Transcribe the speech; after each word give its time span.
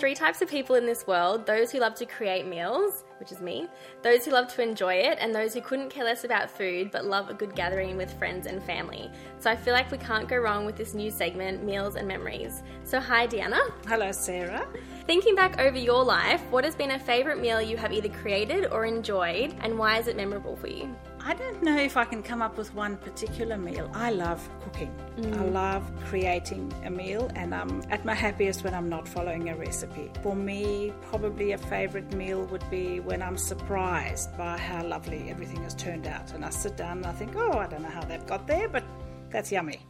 Three 0.00 0.14
types 0.14 0.40
of 0.40 0.48
people 0.48 0.76
in 0.76 0.86
this 0.86 1.06
world 1.06 1.44
those 1.44 1.70
who 1.70 1.78
love 1.78 1.94
to 1.94 2.06
create 2.06 2.46
meals, 2.46 3.04
which 3.18 3.30
is 3.30 3.42
me, 3.42 3.68
those 4.00 4.24
who 4.24 4.30
love 4.30 4.48
to 4.48 4.62
enjoy 4.62 4.94
it, 4.94 5.18
and 5.20 5.34
those 5.34 5.52
who 5.52 5.60
couldn't 5.60 5.90
care 5.90 6.04
less 6.04 6.24
about 6.24 6.50
food 6.50 6.90
but 6.90 7.04
love 7.04 7.28
a 7.28 7.34
good 7.34 7.54
gathering 7.54 7.98
with 7.98 8.10
friends 8.18 8.46
and 8.46 8.62
family. 8.62 9.10
So 9.40 9.50
I 9.50 9.56
feel 9.56 9.74
like 9.74 9.90
we 9.90 9.98
can't 9.98 10.26
go 10.26 10.38
wrong 10.38 10.64
with 10.64 10.76
this 10.76 10.94
new 10.94 11.10
segment, 11.10 11.62
Meals 11.62 11.96
and 11.96 12.08
Memories. 12.08 12.62
So, 12.82 12.98
hi, 12.98 13.26
Deanna. 13.26 13.60
Hello, 13.86 14.10
Sarah. 14.10 14.66
Thinking 15.06 15.34
back 15.34 15.60
over 15.60 15.76
your 15.76 16.02
life, 16.02 16.40
what 16.50 16.64
has 16.64 16.74
been 16.74 16.92
a 16.92 16.98
favourite 16.98 17.38
meal 17.38 17.60
you 17.60 17.76
have 17.76 17.92
either 17.92 18.08
created 18.08 18.72
or 18.72 18.86
enjoyed, 18.86 19.54
and 19.60 19.78
why 19.78 19.98
is 19.98 20.06
it 20.06 20.16
memorable 20.16 20.56
for 20.56 20.68
you? 20.68 20.96
I 21.22 21.34
don't 21.34 21.62
know 21.62 21.76
if 21.76 21.96
I 21.96 22.04
can 22.04 22.22
come 22.22 22.40
up 22.40 22.56
with 22.56 22.74
one 22.74 22.96
particular 22.96 23.58
meal. 23.58 23.90
I 23.92 24.10
love 24.10 24.48
cooking. 24.62 24.94
I 25.18 25.20
mm. 25.20 25.52
love 25.52 25.90
creating 26.06 26.72
a 26.84 26.90
meal, 26.90 27.30
and 27.34 27.54
I'm 27.54 27.82
at 27.90 28.04
my 28.04 28.14
happiest 28.14 28.64
when 28.64 28.74
I'm 28.74 28.88
not 28.88 29.06
following 29.06 29.50
a 29.50 29.56
recipe. 29.56 30.10
For 30.22 30.34
me, 30.34 30.92
probably 31.10 31.52
a 31.52 31.58
favorite 31.58 32.14
meal 32.14 32.44
would 32.46 32.68
be 32.70 33.00
when 33.00 33.22
I'm 33.22 33.36
surprised 33.36 34.36
by 34.38 34.56
how 34.56 34.84
lovely 34.86 35.28
everything 35.30 35.62
has 35.62 35.74
turned 35.74 36.06
out. 36.06 36.32
And 36.32 36.44
I 36.44 36.50
sit 36.50 36.76
down 36.76 36.98
and 36.98 37.06
I 37.06 37.12
think, 37.12 37.36
oh, 37.36 37.52
I 37.52 37.66
don't 37.66 37.82
know 37.82 37.90
how 37.90 38.04
that 38.04 38.26
got 38.26 38.46
there, 38.46 38.68
but 38.68 38.84
that's 39.30 39.52
yummy. 39.52 39.80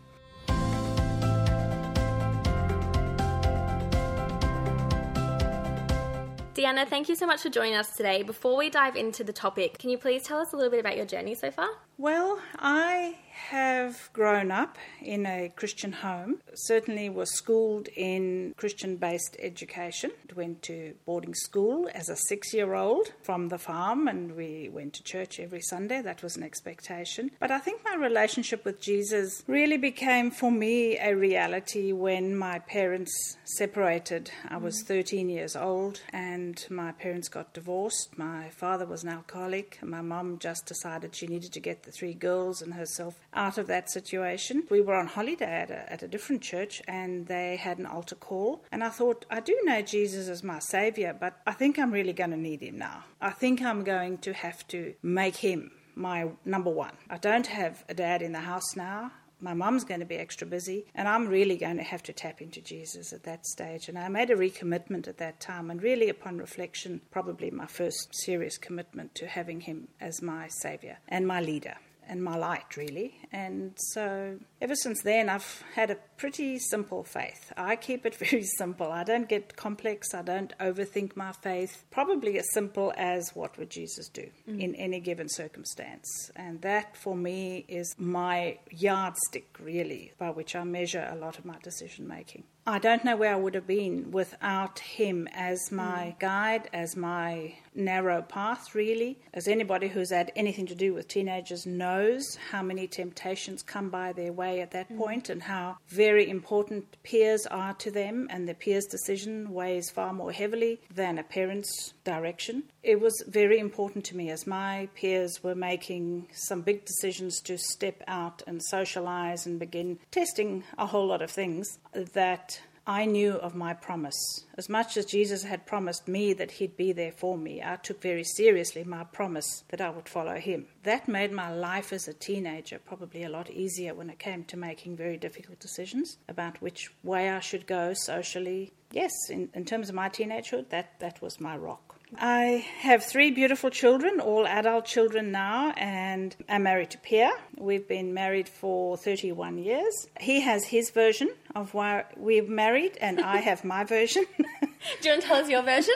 Deanna, 6.54 6.86
thank 6.86 7.08
you 7.08 7.14
so 7.14 7.26
much 7.26 7.42
for 7.42 7.48
joining 7.48 7.76
us 7.76 7.96
today. 7.96 8.24
Before 8.24 8.56
we 8.56 8.70
dive 8.70 8.96
into 8.96 9.22
the 9.22 9.32
topic, 9.32 9.78
can 9.78 9.88
you 9.88 9.96
please 9.96 10.24
tell 10.24 10.40
us 10.40 10.52
a 10.52 10.56
little 10.56 10.70
bit 10.70 10.80
about 10.80 10.96
your 10.96 11.06
journey 11.06 11.36
so 11.36 11.48
far? 11.52 11.68
Well, 12.00 12.40
I 12.58 13.16
have 13.48 14.10
grown 14.12 14.50
up 14.50 14.78
in 15.02 15.26
a 15.26 15.50
Christian 15.54 15.92
home. 15.92 16.40
Certainly 16.54 17.10
was 17.10 17.34
schooled 17.34 17.88
in 17.96 18.54
Christian-based 18.56 19.36
education. 19.40 20.12
Went 20.36 20.62
to 20.62 20.94
boarding 21.04 21.34
school 21.34 21.88
as 21.92 22.08
a 22.08 22.14
6-year-old 22.32 23.12
from 23.22 23.48
the 23.48 23.58
farm 23.58 24.08
and 24.08 24.36
we 24.36 24.70
went 24.72 24.94
to 24.94 25.02
church 25.02 25.40
every 25.40 25.60
Sunday. 25.60 26.00
That 26.00 26.22
was 26.22 26.36
an 26.36 26.42
expectation. 26.42 27.32
But 27.40 27.50
I 27.50 27.58
think 27.58 27.82
my 27.84 27.96
relationship 27.96 28.64
with 28.64 28.80
Jesus 28.80 29.42
really 29.46 29.78
became 29.78 30.30
for 30.30 30.50
me 30.50 30.98
a 30.98 31.14
reality 31.14 31.92
when 31.92 32.36
my 32.36 32.60
parents 32.60 33.36
separated. 33.44 34.30
I 34.48 34.58
was 34.58 34.82
mm. 34.82 34.86
13 34.86 35.28
years 35.28 35.56
old 35.56 36.00
and 36.12 36.64
my 36.70 36.92
parents 36.92 37.28
got 37.28 37.52
divorced. 37.52 38.16
My 38.16 38.50
father 38.50 38.86
was 38.86 39.02
an 39.02 39.10
alcoholic. 39.10 39.78
My 39.82 40.02
mom 40.02 40.38
just 40.38 40.66
decided 40.66 41.14
she 41.14 41.26
needed 41.26 41.52
to 41.52 41.60
get 41.60 41.82
the 41.82 41.89
three 41.90 42.14
girls 42.14 42.62
and 42.62 42.74
herself 42.74 43.20
out 43.34 43.58
of 43.58 43.66
that 43.66 43.90
situation. 43.90 44.64
We 44.70 44.80
were 44.80 44.94
on 44.94 45.06
holiday 45.06 45.62
at 45.62 45.70
a, 45.70 45.92
at 45.92 46.02
a 46.02 46.08
different 46.08 46.42
church 46.42 46.82
and 46.86 47.26
they 47.26 47.56
had 47.56 47.78
an 47.78 47.86
altar 47.86 48.14
call. 48.14 48.64
And 48.72 48.82
I 48.82 48.88
thought, 48.88 49.26
I 49.30 49.40
do 49.40 49.58
know 49.64 49.82
Jesus 49.82 50.28
as 50.28 50.42
my 50.42 50.58
savior, 50.58 51.16
but 51.18 51.40
I 51.46 51.52
think 51.52 51.78
I'm 51.78 51.92
really 51.92 52.12
going 52.12 52.30
to 52.30 52.36
need 52.36 52.62
him 52.62 52.78
now. 52.78 53.04
I 53.20 53.30
think 53.30 53.62
I'm 53.62 53.84
going 53.84 54.18
to 54.18 54.32
have 54.32 54.66
to 54.68 54.94
make 55.02 55.36
him 55.36 55.70
my 55.94 56.28
number 56.44 56.70
one. 56.70 56.94
I 57.08 57.18
don't 57.18 57.46
have 57.46 57.84
a 57.88 57.94
dad 57.94 58.22
in 58.22 58.32
the 58.32 58.40
house 58.40 58.76
now 58.76 59.12
my 59.40 59.54
mum's 59.54 59.84
going 59.84 60.00
to 60.00 60.06
be 60.06 60.16
extra 60.16 60.46
busy, 60.46 60.86
and 60.94 61.08
I'm 61.08 61.28
really 61.28 61.56
going 61.56 61.76
to 61.76 61.82
have 61.82 62.02
to 62.04 62.12
tap 62.12 62.40
into 62.40 62.60
Jesus 62.60 63.12
at 63.12 63.24
that 63.24 63.46
stage. 63.46 63.88
And 63.88 63.98
I 63.98 64.08
made 64.08 64.30
a 64.30 64.36
recommitment 64.36 65.08
at 65.08 65.18
that 65.18 65.40
time, 65.40 65.70
and 65.70 65.82
really, 65.82 66.08
upon 66.08 66.38
reflection, 66.38 67.00
probably 67.10 67.50
my 67.50 67.66
first 67.66 68.08
serious 68.12 68.58
commitment 68.58 69.14
to 69.16 69.26
having 69.26 69.60
him 69.60 69.88
as 70.00 70.22
my 70.22 70.48
savior 70.48 70.98
and 71.08 71.26
my 71.26 71.40
leader 71.40 71.76
and 72.10 72.22
my 72.22 72.36
light, 72.36 72.76
really. 72.76 73.14
And 73.32 73.72
so 73.92 74.36
ever 74.60 74.74
since 74.74 75.02
then, 75.02 75.28
I've 75.28 75.62
had 75.74 75.90
a 75.90 75.96
pretty 76.16 76.58
simple 76.58 77.04
faith. 77.04 77.52
I 77.56 77.76
keep 77.76 78.04
it 78.04 78.14
very 78.30 78.42
simple. 78.42 78.90
I 78.90 79.04
don't 79.04 79.28
get 79.28 79.56
complex, 79.56 80.12
I 80.12 80.22
don't 80.22 80.52
overthink 80.58 81.16
my 81.16 81.32
faith. 81.32 81.84
Probably 81.90 82.38
as 82.38 82.46
simple 82.52 82.92
as 82.96 83.30
what 83.34 83.56
would 83.56 83.70
Jesus 83.70 84.08
do 84.08 84.28
mm. 84.48 84.60
in 84.60 84.74
any 84.74 84.98
given 85.00 85.28
circumstance. 85.28 86.30
And 86.34 86.60
that 86.62 86.96
for 86.96 87.16
me 87.16 87.64
is 87.68 87.94
my 87.96 88.58
yardstick, 88.70 89.56
really, 89.60 90.12
by 90.18 90.30
which 90.30 90.56
I 90.56 90.64
measure 90.64 91.08
a 91.10 91.16
lot 91.16 91.38
of 91.38 91.44
my 91.44 91.58
decision 91.62 92.08
making. 92.08 92.42
I 92.66 92.78
don't 92.78 93.04
know 93.04 93.16
where 93.16 93.32
I 93.32 93.36
would 93.36 93.54
have 93.54 93.66
been 93.66 94.10
without 94.10 94.80
him 94.80 95.28
as 95.32 95.72
my 95.72 96.14
mm. 96.14 96.18
guide, 96.18 96.68
as 96.72 96.96
my 96.96 97.54
narrow 97.74 98.22
path, 98.22 98.74
really. 98.74 99.18
As 99.32 99.48
anybody 99.48 99.88
who's 99.88 100.10
had 100.10 100.32
anything 100.36 100.66
to 100.66 100.74
do 100.74 100.94
with 100.94 101.08
teenagers 101.08 101.66
knows 101.66 102.36
how 102.50 102.62
many 102.62 102.86
temptations 102.86 103.62
come 103.62 103.90
by 103.90 104.12
their 104.12 104.32
way 104.32 104.60
at 104.60 104.70
that 104.72 104.90
mm. 104.90 104.98
point 104.98 105.30
and 105.30 105.42
how 105.42 105.78
very 105.88 106.28
important 106.28 107.02
peers 107.02 107.46
are 107.46 107.74
to 107.74 107.90
them, 107.90 108.26
and 108.30 108.48
the 108.48 108.54
peer's 108.54 108.86
decision 108.86 109.52
weighs 109.52 109.90
far 109.90 110.12
more 110.12 110.32
heavily 110.32 110.80
than 110.94 111.18
a 111.18 111.22
parent's 111.22 111.94
direction. 112.04 112.64
It 112.82 113.00
was 113.00 113.22
very 113.28 113.58
important 113.58 114.04
to 114.06 114.16
me 114.16 114.30
as 114.30 114.46
my 114.46 114.88
peers 114.94 115.42
were 115.42 115.54
making 115.54 116.28
some 116.32 116.62
big 116.62 116.84
decisions 116.84 117.40
to 117.42 117.58
step 117.58 118.02
out 118.08 118.42
and 118.46 118.62
socialize 118.62 119.46
and 119.46 119.58
begin 119.58 119.98
testing 120.10 120.64
a 120.78 120.86
whole 120.86 121.06
lot 121.06 121.22
of 121.22 121.30
things 121.30 121.78
that 121.92 122.60
I 122.90 123.04
knew 123.04 123.34
of 123.34 123.54
my 123.54 123.72
promise. 123.72 124.46
As 124.58 124.68
much 124.68 124.96
as 124.96 125.06
Jesus 125.06 125.44
had 125.44 125.64
promised 125.64 126.08
me 126.08 126.32
that 126.32 126.50
he'd 126.50 126.76
be 126.76 126.90
there 126.90 127.12
for 127.12 127.38
me, 127.38 127.62
I 127.62 127.76
took 127.76 128.02
very 128.02 128.24
seriously 128.24 128.82
my 128.82 129.04
promise 129.04 129.62
that 129.68 129.80
I 129.80 129.90
would 129.90 130.08
follow 130.08 130.34
him. 130.34 130.66
That 130.82 131.06
made 131.06 131.30
my 131.30 131.54
life 131.54 131.92
as 131.92 132.08
a 132.08 132.12
teenager 132.12 132.80
probably 132.80 133.22
a 133.22 133.28
lot 133.28 133.48
easier 133.48 133.94
when 133.94 134.10
it 134.10 134.18
came 134.18 134.42
to 134.46 134.56
making 134.56 134.96
very 134.96 135.16
difficult 135.16 135.60
decisions 135.60 136.18
about 136.28 136.60
which 136.60 136.90
way 137.04 137.30
I 137.30 137.38
should 137.38 137.68
go 137.68 137.94
socially. 137.94 138.72
Yes, 138.90 139.12
in, 139.30 139.50
in 139.54 139.64
terms 139.64 139.88
of 139.88 139.94
my 139.94 140.08
teenagehood, 140.08 140.70
that, 140.70 140.98
that 140.98 141.22
was 141.22 141.38
my 141.38 141.56
rock. 141.56 141.89
I 142.18 142.66
have 142.80 143.04
three 143.04 143.30
beautiful 143.30 143.70
children, 143.70 144.20
all 144.20 144.46
adult 144.46 144.84
children 144.84 145.30
now, 145.30 145.72
and 145.76 146.34
I'm 146.48 146.64
married 146.64 146.90
to 146.90 146.98
Pierre. 146.98 147.32
We've 147.56 147.86
been 147.86 148.12
married 148.12 148.48
for 148.48 148.96
31 148.96 149.58
years. 149.58 150.08
He 150.18 150.40
has 150.40 150.64
his 150.64 150.90
version 150.90 151.30
of 151.54 151.72
why 151.72 152.04
we're 152.16 152.42
married, 152.46 152.98
and 153.00 153.20
I 153.20 153.36
have 153.48 153.64
my 153.64 153.84
version. 153.84 154.24
Do 154.38 155.08
you 155.08 155.10
want 155.10 155.22
to 155.22 155.28
tell 155.28 155.36
us 155.36 155.48
your 155.48 155.62
version? 155.62 155.94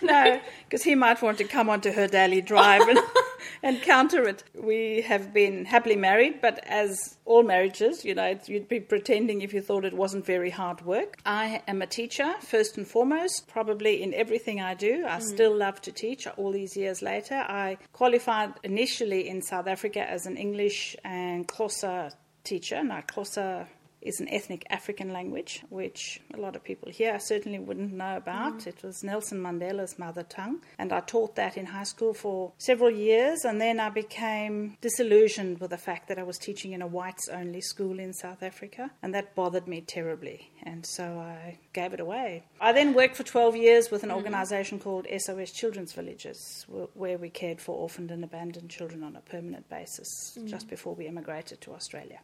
no, 0.03 0.41
because 0.65 0.85
he 0.85 0.95
might 0.95 1.21
want 1.23 1.39
to 1.39 1.45
come 1.45 1.69
onto 1.69 1.93
her 1.93 2.07
daily 2.07 2.41
drive 2.41 2.83
and, 2.89 2.99
and 3.63 3.81
counter 3.83 4.27
it. 4.27 4.45
We 4.55 5.03
have 5.03 5.33
been 5.33 5.65
happily 5.65 5.97
married, 5.97 6.41
but 6.41 6.65
as 6.67 7.17
all 7.25 7.43
marriages, 7.43 8.05
you 8.05 8.15
know, 8.15 8.39
you'd 8.47 8.69
be 8.69 8.81
pretending 8.81 9.43
if 9.43 9.53
you 9.53 9.61
thought 9.61 9.85
it 9.85 9.95
wasn't 9.95 10.25
very 10.25 10.51
hard 10.51 10.85
work. 10.85 11.19
I 11.27 11.63
am 11.67 11.83
a 11.83 11.87
teacher, 11.87 12.35
first 12.41 12.77
and 12.77 12.87
foremost, 12.87 13.49
probably 13.49 14.03
in 14.03 14.15
everything 14.15 14.61
I 14.61 14.75
do. 14.75 15.05
I 15.07 15.19
mm. 15.19 15.23
still 15.23 15.55
love 15.57 15.81
to 15.83 15.93
teach 15.93 16.27
all 16.37 16.53
these 16.53 16.77
years 16.77 17.03
later. 17.03 17.35
I 17.35 17.79
qualified 17.93 18.55
initially 18.63 19.29
in 19.29 19.43
South 19.43 19.67
Africa 19.67 20.09
as 20.09 20.27
an 20.27 20.37
English 20.37 20.97
and 21.05 21.47
Xhosa 21.47 22.13
teacher. 22.45 22.83
Now, 22.83 23.03
Xhosa 23.03 23.67
is 24.01 24.21
an 24.21 24.29
ethnic 24.29 24.65
African 24.71 25.13
language, 25.13 25.63
which 25.69 26.21
a 26.35 26.37
lot 26.39 26.57
of 26.57 26.65
people 26.65 26.91
here 26.91 27.19
certainly 27.19 27.59
wouldn't 27.59 27.93
know 27.93 28.17
about. 28.17 28.59
Mm. 28.59 28.67
It 28.69 28.83
was 28.83 29.03
Nelson 29.03 29.43
Mandela's 29.43 29.99
mother 29.99 30.23
tongue, 30.23 30.61
and 30.79 30.93
I 30.93 31.01
taught 31.01 31.35
that 31.37 31.57
in 31.57 31.67
high 31.67 31.85
school 31.85 32.15
for 32.15 32.53
several 32.59 32.91
years, 32.91 33.45
and 33.45 33.61
then 33.61 33.81
I 33.81 33.91
became 33.91 34.77
disillusioned 34.81 35.61
with 35.61 35.71
the 35.71 35.79
fact 35.79 36.09
that 36.09 36.19
I 36.19 36.23
was 36.23 36.39
teaching 36.39 36.73
in 36.73 36.83
a 36.83 36.87
whites 36.87 37.29
only 37.29 37.61
school 37.61 37.99
in 37.99 38.13
South 38.13 38.43
Africa, 38.43 38.91
and 39.03 39.15
that 39.15 39.35
bothered 39.35 39.67
me 39.67 39.81
terribly, 39.81 40.51
and 40.63 40.87
so 40.87 41.19
I 41.19 41.59
gave 41.73 41.93
it 41.93 42.01
away. 42.01 42.45
I 42.61 42.73
then 42.73 42.95
worked 42.95 43.17
for 43.17 43.25
12 43.25 43.57
years 43.57 43.91
with 43.91 44.05
an 44.05 44.11
mm. 44.11 44.17
organization 44.17 44.79
called 44.79 45.07
SOS 45.17 45.51
Children's 45.51 45.93
Villages, 45.93 46.67
where 46.95 47.19
we 47.19 47.31
cared 47.31 47.61
for 47.61 47.77
orphaned 47.77 48.11
and 48.11 48.23
abandoned 48.23 48.71
children 48.71 49.03
on 49.03 49.17
a 49.17 49.21
permanent 49.21 49.69
basis 49.69 50.39
mm. 50.39 50.47
just 50.47 50.69
before 50.69 50.95
we 50.95 51.07
immigrated 51.07 51.61
to 51.63 51.73
Australia. 51.73 52.21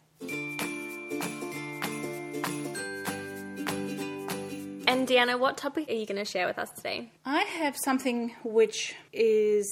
And 5.04 5.12
Deanna, 5.12 5.38
what 5.38 5.58
topic 5.58 5.90
are 5.90 5.92
you 5.92 6.06
going 6.06 6.16
to 6.16 6.24
share 6.24 6.46
with 6.46 6.58
us 6.58 6.70
today? 6.70 7.12
I 7.26 7.42
have 7.42 7.76
something 7.76 8.34
which 8.42 8.94
is 9.12 9.70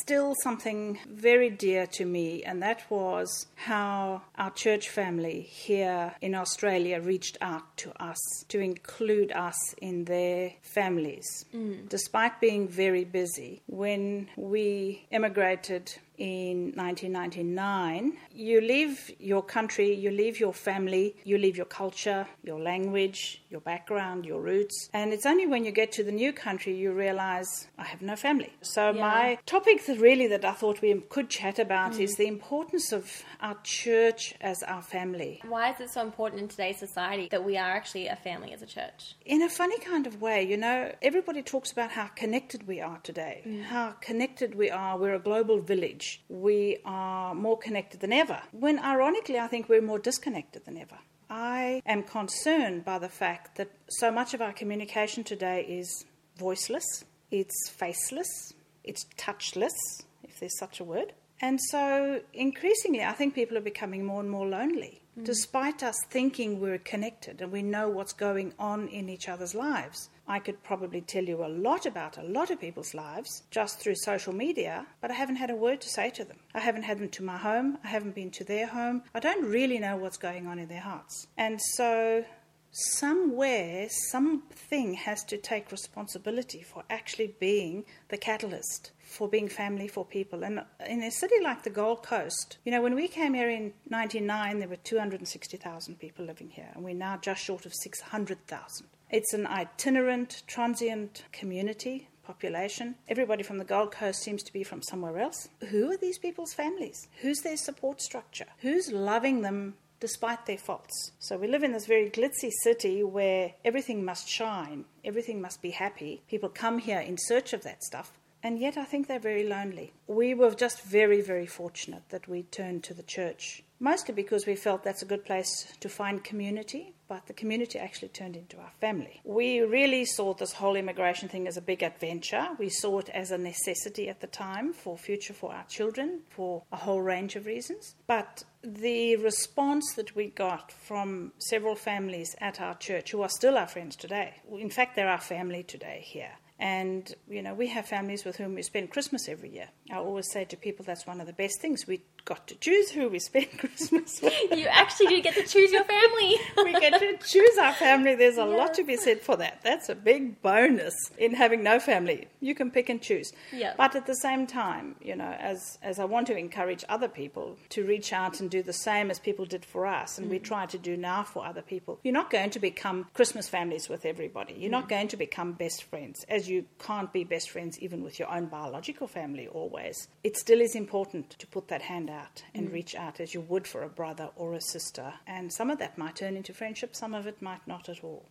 still 0.00 0.32
something 0.44 1.00
very 1.08 1.50
dear 1.50 1.88
to 1.88 2.04
me, 2.04 2.44
and 2.44 2.62
that 2.62 2.88
was 2.88 3.48
how 3.56 4.22
our 4.36 4.52
church 4.52 4.90
family 4.90 5.40
here 5.40 6.14
in 6.20 6.36
Australia 6.36 7.00
reached 7.00 7.36
out 7.40 7.76
to 7.78 7.90
us 8.00 8.16
to 8.46 8.60
include 8.60 9.32
us 9.32 9.56
in 9.82 10.04
their 10.04 10.52
families. 10.62 11.26
Mm. 11.52 11.88
Despite 11.88 12.40
being 12.40 12.68
very 12.68 13.04
busy, 13.04 13.60
when 13.66 14.28
we 14.36 15.04
emigrated 15.10 15.92
in 16.18 16.72
1999, 16.76 18.16
you 18.32 18.60
leave 18.60 19.10
your 19.18 19.42
country, 19.42 19.94
you 19.94 20.10
leave 20.10 20.38
your 20.38 20.52
family, 20.52 21.16
you 21.24 21.38
leave 21.38 21.56
your 21.56 21.66
culture, 21.66 22.26
your 22.42 22.60
language, 22.60 23.42
your 23.50 23.60
background, 23.60 24.24
your 24.24 24.40
roots. 24.40 24.88
And 24.92 25.12
it's 25.12 25.26
only 25.26 25.46
when 25.46 25.64
you 25.64 25.72
get 25.72 25.92
to 25.92 26.04
the 26.04 26.12
new 26.12 26.32
country 26.32 26.74
you 26.74 26.92
realize 26.92 27.68
I 27.78 27.84
have 27.84 28.02
no 28.02 28.16
family. 28.16 28.52
So, 28.62 28.90
yeah. 28.90 29.00
my 29.00 29.38
topic 29.46 29.86
that 29.86 29.98
really 29.98 30.26
that 30.28 30.44
I 30.44 30.52
thought 30.52 30.80
we 30.82 30.94
could 31.08 31.28
chat 31.28 31.58
about 31.58 31.92
mm. 31.92 32.00
is 32.00 32.16
the 32.16 32.26
importance 32.26 32.92
of 32.92 33.10
our 33.40 33.56
church 33.62 34.34
as 34.40 34.62
our 34.62 34.82
family. 34.82 35.40
Why 35.46 35.72
is 35.72 35.80
it 35.80 35.90
so 35.90 36.02
important 36.02 36.42
in 36.42 36.48
today's 36.48 36.78
society 36.78 37.28
that 37.30 37.44
we 37.44 37.56
are 37.56 37.70
actually 37.70 38.06
a 38.08 38.16
family 38.16 38.52
as 38.52 38.62
a 38.62 38.66
church? 38.66 39.14
In 39.24 39.42
a 39.42 39.48
funny 39.48 39.78
kind 39.80 40.06
of 40.06 40.20
way, 40.20 40.42
you 40.42 40.56
know, 40.56 40.92
everybody 41.02 41.42
talks 41.42 41.72
about 41.72 41.90
how 41.90 42.06
connected 42.08 42.66
we 42.66 42.80
are 42.80 42.98
today, 43.02 43.42
mm. 43.46 43.62
how 43.64 43.92
connected 44.00 44.54
we 44.54 44.70
are. 44.70 44.96
We're 44.98 45.14
a 45.14 45.18
global 45.18 45.60
village 45.60 46.03
we 46.28 46.78
are 46.84 47.34
more 47.34 47.58
connected 47.58 48.00
than 48.00 48.12
ever. 48.12 48.40
When 48.52 48.78
ironically, 48.78 49.38
I 49.38 49.46
think 49.46 49.68
we're 49.68 49.82
more 49.82 49.98
disconnected 49.98 50.64
than 50.64 50.76
ever. 50.78 50.98
I 51.30 51.82
am 51.86 52.02
concerned 52.02 52.84
by 52.84 52.98
the 52.98 53.08
fact 53.08 53.56
that 53.56 53.70
so 53.88 54.10
much 54.10 54.34
of 54.34 54.40
our 54.40 54.52
communication 54.52 55.24
today 55.24 55.62
is 55.62 56.04
voiceless, 56.36 57.04
it's 57.30 57.68
faceless, 57.70 58.54
it's 58.84 59.06
touchless, 59.16 59.76
if 60.22 60.38
there's 60.38 60.58
such 60.58 60.80
a 60.80 60.84
word. 60.84 61.12
And 61.40 61.60
so 61.60 62.20
increasingly, 62.32 63.02
I 63.02 63.12
think 63.12 63.34
people 63.34 63.56
are 63.58 63.62
becoming 63.72 64.04
more 64.04 64.20
and 64.20 64.30
more 64.30 64.46
lonely. 64.46 65.02
Mm. 65.18 65.24
Despite 65.24 65.82
us 65.82 65.96
thinking 66.10 66.60
we're 66.60 66.78
connected 66.78 67.40
and 67.40 67.50
we 67.50 67.62
know 67.62 67.88
what's 67.88 68.12
going 68.12 68.52
on 68.58 68.88
in 68.88 69.08
each 69.08 69.28
other's 69.28 69.54
lives, 69.54 70.10
I 70.26 70.38
could 70.38 70.62
probably 70.62 71.00
tell 71.00 71.24
you 71.24 71.44
a 71.44 71.48
lot 71.48 71.86
about 71.86 72.16
a 72.18 72.22
lot 72.22 72.50
of 72.50 72.60
people's 72.60 72.94
lives 72.94 73.42
just 73.50 73.78
through 73.78 73.96
social 73.96 74.32
media, 74.32 74.86
but 75.00 75.10
I 75.10 75.14
haven't 75.14 75.36
had 75.36 75.50
a 75.50 75.56
word 75.56 75.80
to 75.82 75.88
say 75.88 76.10
to 76.10 76.24
them. 76.24 76.38
I 76.54 76.60
haven't 76.60 76.84
had 76.84 76.98
them 76.98 77.10
to 77.10 77.22
my 77.22 77.36
home, 77.36 77.78
I 77.84 77.88
haven't 77.88 78.14
been 78.14 78.30
to 78.32 78.44
their 78.44 78.66
home. 78.66 79.02
I 79.14 79.20
don't 79.20 79.44
really 79.44 79.78
know 79.78 79.96
what's 79.96 80.16
going 80.16 80.46
on 80.46 80.58
in 80.58 80.68
their 80.68 80.80
hearts. 80.80 81.26
And 81.36 81.60
so 81.60 82.24
somewhere, 82.70 83.88
something 84.10 84.94
has 84.94 85.24
to 85.24 85.36
take 85.36 85.70
responsibility 85.70 86.62
for 86.62 86.82
actually 86.90 87.34
being 87.38 87.84
the 88.08 88.16
catalyst 88.16 88.92
for 89.14 89.28
being 89.28 89.48
family 89.48 89.88
for 89.88 90.04
people. 90.04 90.42
And 90.44 90.60
in 90.86 91.02
a 91.02 91.10
city 91.10 91.36
like 91.42 91.62
the 91.62 91.70
Gold 91.70 92.02
Coast, 92.02 92.58
you 92.64 92.72
know, 92.72 92.82
when 92.82 92.94
we 92.94 93.08
came 93.08 93.34
here 93.34 93.48
in 93.48 93.72
99, 93.88 94.58
there 94.58 94.68
were 94.68 94.76
260,000 94.76 95.98
people 95.98 96.24
living 96.24 96.50
here, 96.50 96.70
and 96.74 96.84
we're 96.84 96.94
now 96.94 97.16
just 97.16 97.42
short 97.42 97.64
of 97.64 97.72
600,000. 97.74 98.86
It's 99.10 99.32
an 99.32 99.46
itinerant, 99.46 100.42
transient 100.46 101.24
community 101.32 102.08
population. 102.24 102.96
Everybody 103.06 103.42
from 103.42 103.58
the 103.58 103.64
Gold 103.64 103.92
Coast 103.92 104.22
seems 104.22 104.42
to 104.44 104.52
be 104.52 104.64
from 104.64 104.82
somewhere 104.82 105.18
else. 105.18 105.48
Who 105.68 105.90
are 105.92 105.96
these 105.96 106.18
people's 106.18 106.54
families? 106.54 107.06
Who's 107.20 107.40
their 107.40 107.56
support 107.56 108.00
structure? 108.00 108.46
Who's 108.58 108.90
loving 108.90 109.42
them 109.42 109.74
despite 110.00 110.46
their 110.46 110.58
faults? 110.58 111.12
So 111.18 111.36
we 111.36 111.46
live 111.46 111.62
in 111.62 111.72
this 111.72 111.86
very 111.86 112.10
glitzy 112.10 112.50
city 112.62 113.02
where 113.02 113.52
everything 113.64 114.04
must 114.04 114.28
shine, 114.28 114.86
everything 115.04 115.40
must 115.40 115.62
be 115.62 115.70
happy. 115.70 116.22
People 116.28 116.48
come 116.48 116.78
here 116.78 117.00
in 117.00 117.16
search 117.18 117.52
of 117.52 117.62
that 117.62 117.84
stuff. 117.84 118.12
And 118.42 118.58
yet, 118.58 118.76
I 118.76 118.84
think 118.84 119.06
they're 119.06 119.18
very 119.18 119.48
lonely. 119.48 119.94
We 120.06 120.34
were 120.34 120.54
just 120.54 120.82
very, 120.82 121.22
very 121.22 121.46
fortunate 121.46 122.02
that 122.10 122.28
we 122.28 122.42
turned 122.42 122.84
to 122.84 122.92
the 122.92 123.02
church 123.02 123.62
mostly 123.84 124.14
because 124.14 124.46
we 124.46 124.56
felt 124.56 124.82
that's 124.82 125.02
a 125.02 125.06
good 125.06 125.24
place 125.24 125.72
to 125.78 125.88
find 125.88 126.24
community, 126.24 126.94
but 127.08 127.26
the 127.26 127.32
community 127.32 127.78
actually 127.78 128.08
turned 128.08 128.36
into 128.36 128.58
our 128.58 128.72
family. 128.80 129.20
We 129.24 129.60
really 129.60 130.04
saw 130.04 130.34
this 130.34 130.52
whole 130.52 130.76
immigration 130.76 131.28
thing 131.28 131.46
as 131.46 131.56
a 131.56 131.62
big 131.62 131.82
adventure. 131.82 132.48
We 132.58 132.70
saw 132.70 132.98
it 132.98 133.08
as 133.10 133.30
a 133.30 133.38
necessity 133.38 134.08
at 134.08 134.20
the 134.20 134.26
time 134.26 134.72
for 134.72 134.96
future 134.96 135.34
for 135.34 135.52
our 135.52 135.64
children 135.64 136.20
for 136.28 136.62
a 136.72 136.76
whole 136.76 137.02
range 137.02 137.36
of 137.36 137.46
reasons. 137.46 137.94
But 138.06 138.44
the 138.62 139.16
response 139.16 139.94
that 139.94 140.16
we 140.16 140.28
got 140.28 140.72
from 140.72 141.32
several 141.38 141.76
families 141.76 142.34
at 142.40 142.60
our 142.60 142.74
church 142.76 143.10
who 143.10 143.22
are 143.22 143.28
still 143.28 143.58
our 143.58 143.68
friends 143.68 143.96
today, 143.96 144.34
in 144.58 144.70
fact, 144.70 144.96
they're 144.96 145.08
our 145.08 145.20
family 145.20 145.62
today 145.62 146.02
here. 146.04 146.32
And, 146.58 147.12
you 147.28 147.42
know, 147.42 147.52
we 147.52 147.66
have 147.68 147.86
families 147.86 148.24
with 148.24 148.36
whom 148.36 148.54
we 148.54 148.62
spend 148.62 148.90
Christmas 148.90 149.28
every 149.28 149.50
year. 149.50 149.68
I 149.90 149.96
always 149.96 150.30
say 150.30 150.44
to 150.44 150.56
people 150.56 150.84
that's 150.84 151.06
one 151.06 151.20
of 151.20 151.26
the 151.26 151.32
best 151.32 151.60
things. 151.60 151.86
We 151.86 152.02
got 152.24 152.46
to 152.48 152.54
choose 152.54 152.90
who 152.90 153.08
we 153.08 153.18
spend 153.18 153.46
Christmas 153.58 154.20
with. 154.22 154.32
You 154.54 154.66
actually 154.68 155.06
do 155.08 155.22
get 155.22 155.34
to 155.34 155.42
choose 155.42 155.72
your 155.72 155.84
family. 155.84 156.36
we 156.56 156.72
get 156.80 156.98
to 156.98 157.18
choose 157.26 157.58
our 157.58 157.72
family. 157.72 158.14
There's 158.14 158.38
a 158.38 158.44
lot 158.44 158.74
to 158.74 158.84
be 158.84 158.96
said 158.96 159.20
for 159.20 159.36
that. 159.36 159.60
That's 159.62 159.88
a 159.88 159.94
big 159.94 160.40
bonus 160.42 160.94
in 161.18 161.34
having 161.34 161.62
no 161.62 161.80
family. 161.80 162.28
You 162.40 162.54
can 162.54 162.70
pick 162.70 162.88
and 162.88 163.02
choose. 163.02 163.32
Yeah. 163.52 163.74
But 163.76 163.96
at 163.96 164.06
the 164.06 164.14
same 164.14 164.46
time, 164.46 164.94
you 165.02 165.16
know, 165.16 165.36
as, 165.38 165.78
as 165.82 165.98
I 165.98 166.04
want 166.04 166.28
to 166.28 166.36
encourage 166.36 166.84
other 166.88 167.08
people 167.08 167.58
to 167.70 167.84
reach 167.84 168.12
out 168.12 168.40
and 168.40 168.48
do 168.48 168.62
the 168.62 168.72
same 168.72 169.10
as 169.10 169.18
people 169.18 169.44
did 169.44 169.64
for 169.64 169.86
us, 169.86 170.18
and 170.18 170.28
mm. 170.28 170.30
we 170.30 170.38
try 170.38 170.66
to 170.66 170.78
do 170.78 170.96
now 170.96 171.24
for 171.24 171.44
other 171.44 171.62
people, 171.62 171.98
you're 172.04 172.14
not 172.14 172.30
going 172.30 172.50
to 172.50 172.60
become 172.60 173.06
Christmas 173.12 173.48
families 173.48 173.88
with 173.88 174.06
everybody. 174.06 174.54
You're 174.54 174.68
mm. 174.68 174.72
not 174.72 174.88
going 174.88 175.08
to 175.08 175.16
become 175.16 175.52
best 175.52 175.82
friends, 175.84 176.24
as 176.28 176.43
you 176.48 176.64
can't 176.78 177.12
be 177.12 177.24
best 177.24 177.50
friends 177.50 177.78
even 177.80 178.02
with 178.02 178.18
your 178.18 178.30
own 178.30 178.46
biological 178.46 179.06
family 179.06 179.46
always. 179.48 180.08
It 180.22 180.36
still 180.36 180.60
is 180.60 180.74
important 180.74 181.30
to 181.30 181.46
put 181.46 181.68
that 181.68 181.82
hand 181.82 182.10
out 182.10 182.42
and 182.54 182.68
mm. 182.68 182.72
reach 182.72 182.94
out 182.94 183.20
as 183.20 183.34
you 183.34 183.40
would 183.42 183.66
for 183.66 183.82
a 183.82 183.88
brother 183.88 184.30
or 184.36 184.54
a 184.54 184.60
sister. 184.60 185.14
And 185.26 185.52
some 185.52 185.70
of 185.70 185.78
that 185.78 185.98
might 185.98 186.16
turn 186.16 186.36
into 186.36 186.52
friendship, 186.52 186.94
some 186.94 187.14
of 187.14 187.26
it 187.26 187.40
might 187.42 187.66
not 187.66 187.88
at 187.88 188.02
all. 188.04 188.26